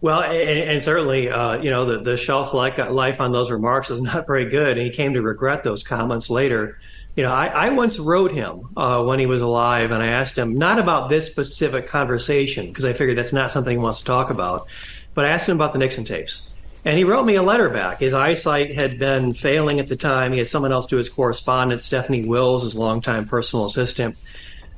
[0.00, 4.00] Well, and, and certainly, uh, you know, the, the shelf life on those remarks is
[4.00, 6.78] not very good, and he came to regret those comments later.
[7.16, 10.36] You know, I, I once wrote him uh, when he was alive, and I asked
[10.36, 14.04] him not about this specific conversation because I figured that's not something he wants to
[14.04, 14.66] talk about,
[15.14, 16.50] but I asked him about the Nixon tapes.
[16.84, 18.00] And he wrote me a letter back.
[18.00, 20.32] His eyesight had been failing at the time.
[20.32, 24.16] He had someone else do his correspondence, Stephanie Wills, his longtime personal assistant.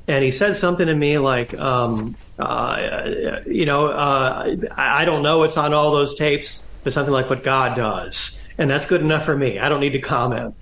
[0.07, 5.39] And he said something to me like, um, uh, you know, uh, I don't know
[5.39, 8.43] what's on all those tapes, but something like what God does.
[8.59, 9.57] And that's good enough for me.
[9.57, 10.53] I don't need to comment.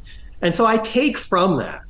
[0.44, 1.82] And so I take from that.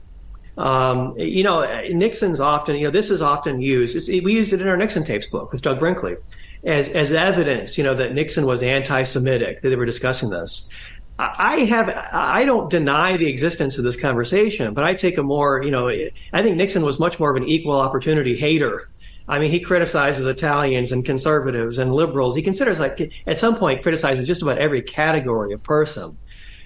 [0.58, 3.96] Um, you know, Nixon's often, you know, this is often used.
[3.96, 6.16] It's, we used it in our Nixon tapes book with Doug Brinkley
[6.64, 10.70] as, as evidence, you know, that Nixon was anti-Semitic, that they were discussing this.
[11.20, 15.62] I have, I don't deny the existence of this conversation, but I take a more,
[15.64, 18.90] you know, I think Nixon was much more of an equal opportunity hater.
[19.28, 22.36] I mean, he criticizes Italians and conservatives and liberals.
[22.36, 26.18] He considers, like, at some point, criticizes just about every category of person.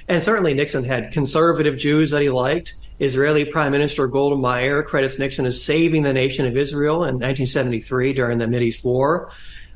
[0.08, 2.76] And certainly Nixon had conservative Jews that he liked.
[3.00, 8.14] Israeli Prime Minister Golda Meir credits Nixon as saving the nation of Israel in 1973
[8.14, 9.32] during the Mideast War.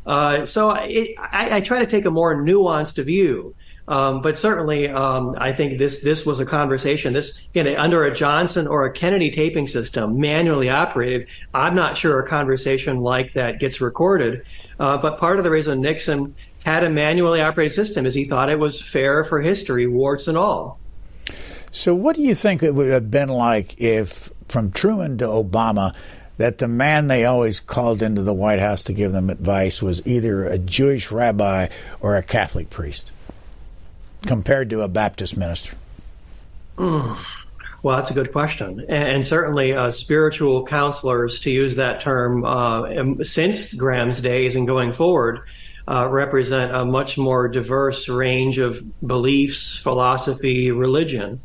[0.06, 3.54] Uh, so it, I, I, try to take a more nuanced view.
[3.88, 7.14] Um, but certainly, um, I think this this was a conversation.
[7.14, 11.28] This again under a Johnson or a Kennedy taping system, manually operated.
[11.54, 14.46] I'm not sure a conversation like that gets recorded.
[14.80, 18.50] Uh, but part of the reason Nixon had a manually operated system as he thought
[18.50, 20.80] it was fair for history, warts and all.
[21.72, 25.96] So, what do you think it would have been like if, from Truman to Obama,
[26.38, 30.06] that the man they always called into the White House to give them advice was
[30.06, 31.68] either a Jewish rabbi
[32.02, 33.12] or a Catholic priest,
[34.28, 35.78] compared to a Baptist minister?
[36.78, 37.18] Mm.
[37.84, 38.82] Well, that's a good question.
[38.82, 44.68] And, and certainly, uh, spiritual counselors, to use that term, uh, since Graham's days and
[44.68, 45.42] going forward,
[45.92, 51.42] uh, represent a much more diverse range of beliefs, philosophy, religion.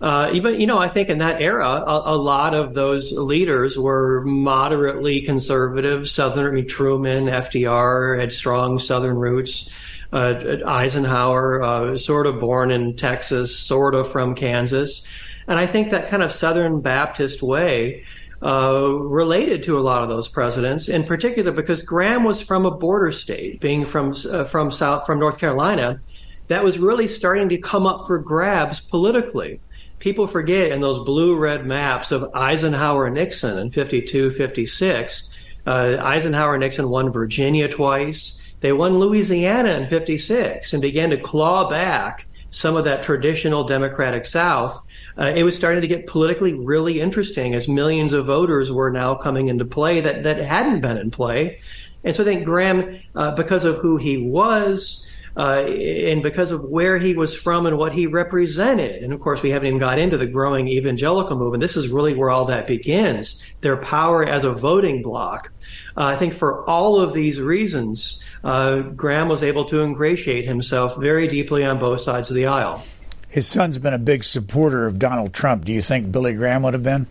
[0.00, 4.22] Uh, you know, I think in that era, a, a, lot of those leaders were
[4.24, 6.08] moderately conservative.
[6.08, 9.70] Southern, I mean, Truman, FDR had strong Southern roots.
[10.12, 15.06] Uh, Eisenhower, uh, sort of born in Texas, sort of from Kansas,
[15.48, 18.04] and I think that kind of Southern Baptist way
[18.44, 22.70] uh, related to a lot of those presidents, in particular because Graham was from a
[22.70, 26.00] border state, being from uh, from South from North Carolina,
[26.48, 29.60] that was really starting to come up for grabs politically.
[29.98, 35.34] People forget in those blue red maps of Eisenhower Nixon in 52, 56.
[35.66, 38.42] Uh, Eisenhower Nixon won Virginia twice.
[38.60, 44.26] They won Louisiana in 56 and began to claw back some of that traditional Democratic
[44.26, 44.80] South
[45.18, 49.14] uh, it was starting to get politically really interesting as millions of voters were now
[49.14, 51.58] coming into play that, that hadn't been in play.
[52.02, 56.64] And so I think Graham, uh, because of who he was, uh, and because of
[56.64, 59.02] where he was from and what he represented.
[59.02, 61.60] And of course, we haven't even got into the growing evangelical movement.
[61.60, 65.50] This is really where all that begins their power as a voting bloc.
[65.96, 70.96] Uh, I think for all of these reasons, uh, Graham was able to ingratiate himself
[70.96, 72.84] very deeply on both sides of the aisle.
[73.28, 75.64] His son's been a big supporter of Donald Trump.
[75.64, 77.06] Do you think Billy Graham would have been?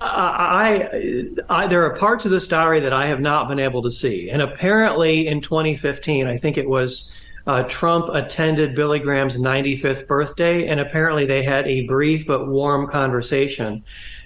[0.00, 3.90] I, I, there are parts of this diary that I have not been able to
[3.90, 7.12] see, and apparently in 2015, I think it was
[7.48, 12.86] uh, Trump attended Billy Graham's 95th birthday, and apparently they had a brief but warm
[12.86, 13.82] conversation.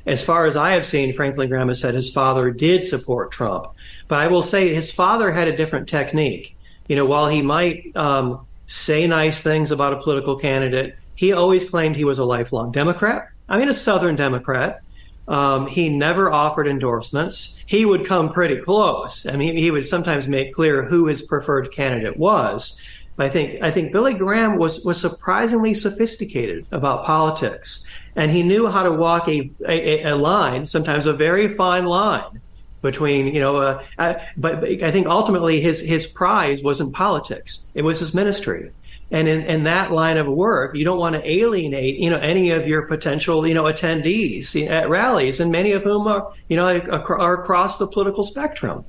[0.06, 3.68] as far as I have seen, Franklin Graham has said his father did support Trump.
[4.08, 6.56] But I will say his father had a different technique.
[6.88, 11.70] You know, while he might um, say nice things about a political candidate, he always
[11.70, 13.28] claimed he was a lifelong Democrat.
[13.48, 14.82] I mean, a Southern Democrat.
[15.28, 17.56] Um, he never offered endorsements.
[17.66, 19.24] He would come pretty close.
[19.24, 22.80] I mean, he would sometimes make clear who his preferred candidate was.
[23.18, 28.66] I think I think Billy Graham was was surprisingly sophisticated about politics, and he knew
[28.66, 32.40] how to walk a a, a line, sometimes a very fine line,
[32.80, 33.56] between you know.
[33.56, 38.14] Uh, uh, but, but I think ultimately his his prize wasn't politics; it was his
[38.14, 38.72] ministry.
[39.12, 42.50] And in, in that line of work, you don't want to alienate, you know, any
[42.50, 46.66] of your potential, you know, attendees at rallies, and many of whom are, you know,
[46.66, 48.84] are across the political spectrum.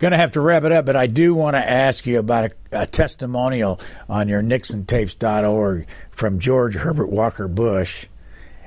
[0.00, 2.52] Going to have to wrap it up, but I do want to ask you about
[2.72, 8.06] a, a testimonial on your NixonTapes.org from George Herbert Walker Bush.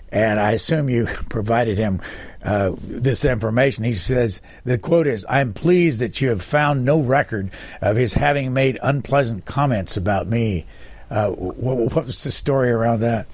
[0.09, 2.01] And I assume you provided him
[2.43, 3.83] uh, this information.
[3.83, 8.13] He says the quote is, "I'm pleased that you have found no record of his
[8.13, 10.65] having made unpleasant comments about me."
[11.09, 13.27] Uh, what, what was the story around that?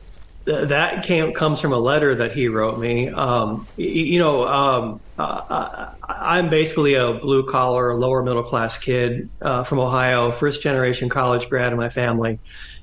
[0.47, 3.09] that came comes from a letter that he wrote me.
[3.09, 9.63] Um, you know, um, uh, I'm basically a blue collar, lower middle class kid uh,
[9.63, 12.39] from Ohio, first generation college grad in my family.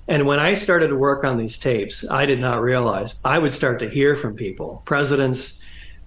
[0.06, 3.52] And when I started to work on these tapes, I did not realize I would
[3.54, 5.63] start to hear from people, presidents,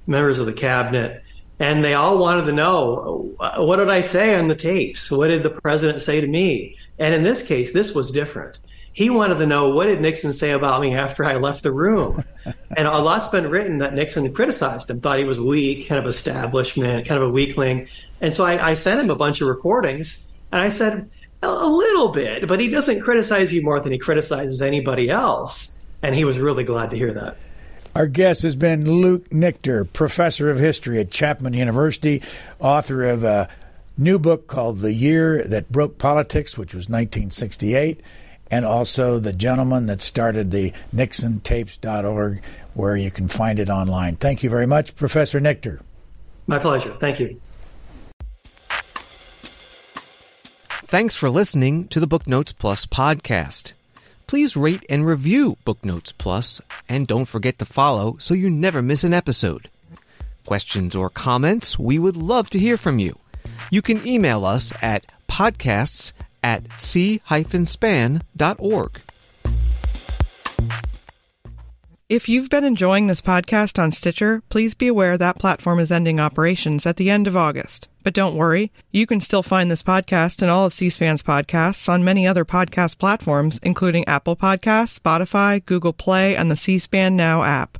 [0.08, 1.24] members of the cabinet,
[1.60, 5.12] and they all wanted to know what did I say on the tapes?
[5.12, 6.78] What did the president say to me?
[6.98, 8.60] And in this case, this was different
[8.98, 12.24] he wanted to know what did Nixon say about me after I left the room.
[12.76, 16.08] and a lot's been written that Nixon criticized him, thought he was weak, kind of
[16.08, 17.88] establishment, kind of a weakling.
[18.22, 21.12] And so I, I sent him a bunch of recordings, and I said,
[21.44, 25.78] a, a little bit, but he doesn't criticize you more than he criticizes anybody else.
[26.02, 27.38] And he was really glad to hear that.
[27.98, 32.22] Our guest has been Luke Nichter, professor of history at Chapman University,
[32.60, 33.50] author of a
[33.98, 38.00] new book called The Year That Broke Politics, which was 1968
[38.52, 42.44] and also the gentleman that started the NixonTapes.org,
[42.76, 44.16] where you can find it online.
[44.18, 45.80] Thank you very much, Professor Nichter.
[46.46, 46.96] My pleasure.
[47.00, 47.42] Thank you.
[50.84, 53.74] Thanks for listening to the Booknotes Plus podcast.
[54.28, 59.06] Please rate and review Booknotes Plus, and don't forget to follow so you never miss
[59.06, 59.70] an episode.
[60.46, 63.18] Questions or comments, we would love to hear from you.
[63.72, 66.12] You can email us at podcasts
[66.44, 67.22] at c-span.org.
[72.10, 76.22] If you've been enjoying this podcast on Stitcher, please be aware that platform is ending
[76.22, 77.90] operations at the end of August.
[78.02, 81.90] But don't worry, you can still find this podcast and all of C SPAN's podcasts
[81.90, 87.18] on many other podcast platforms, including Apple Podcasts, Spotify, Google Play, and the C SPAN
[87.18, 87.78] Now app.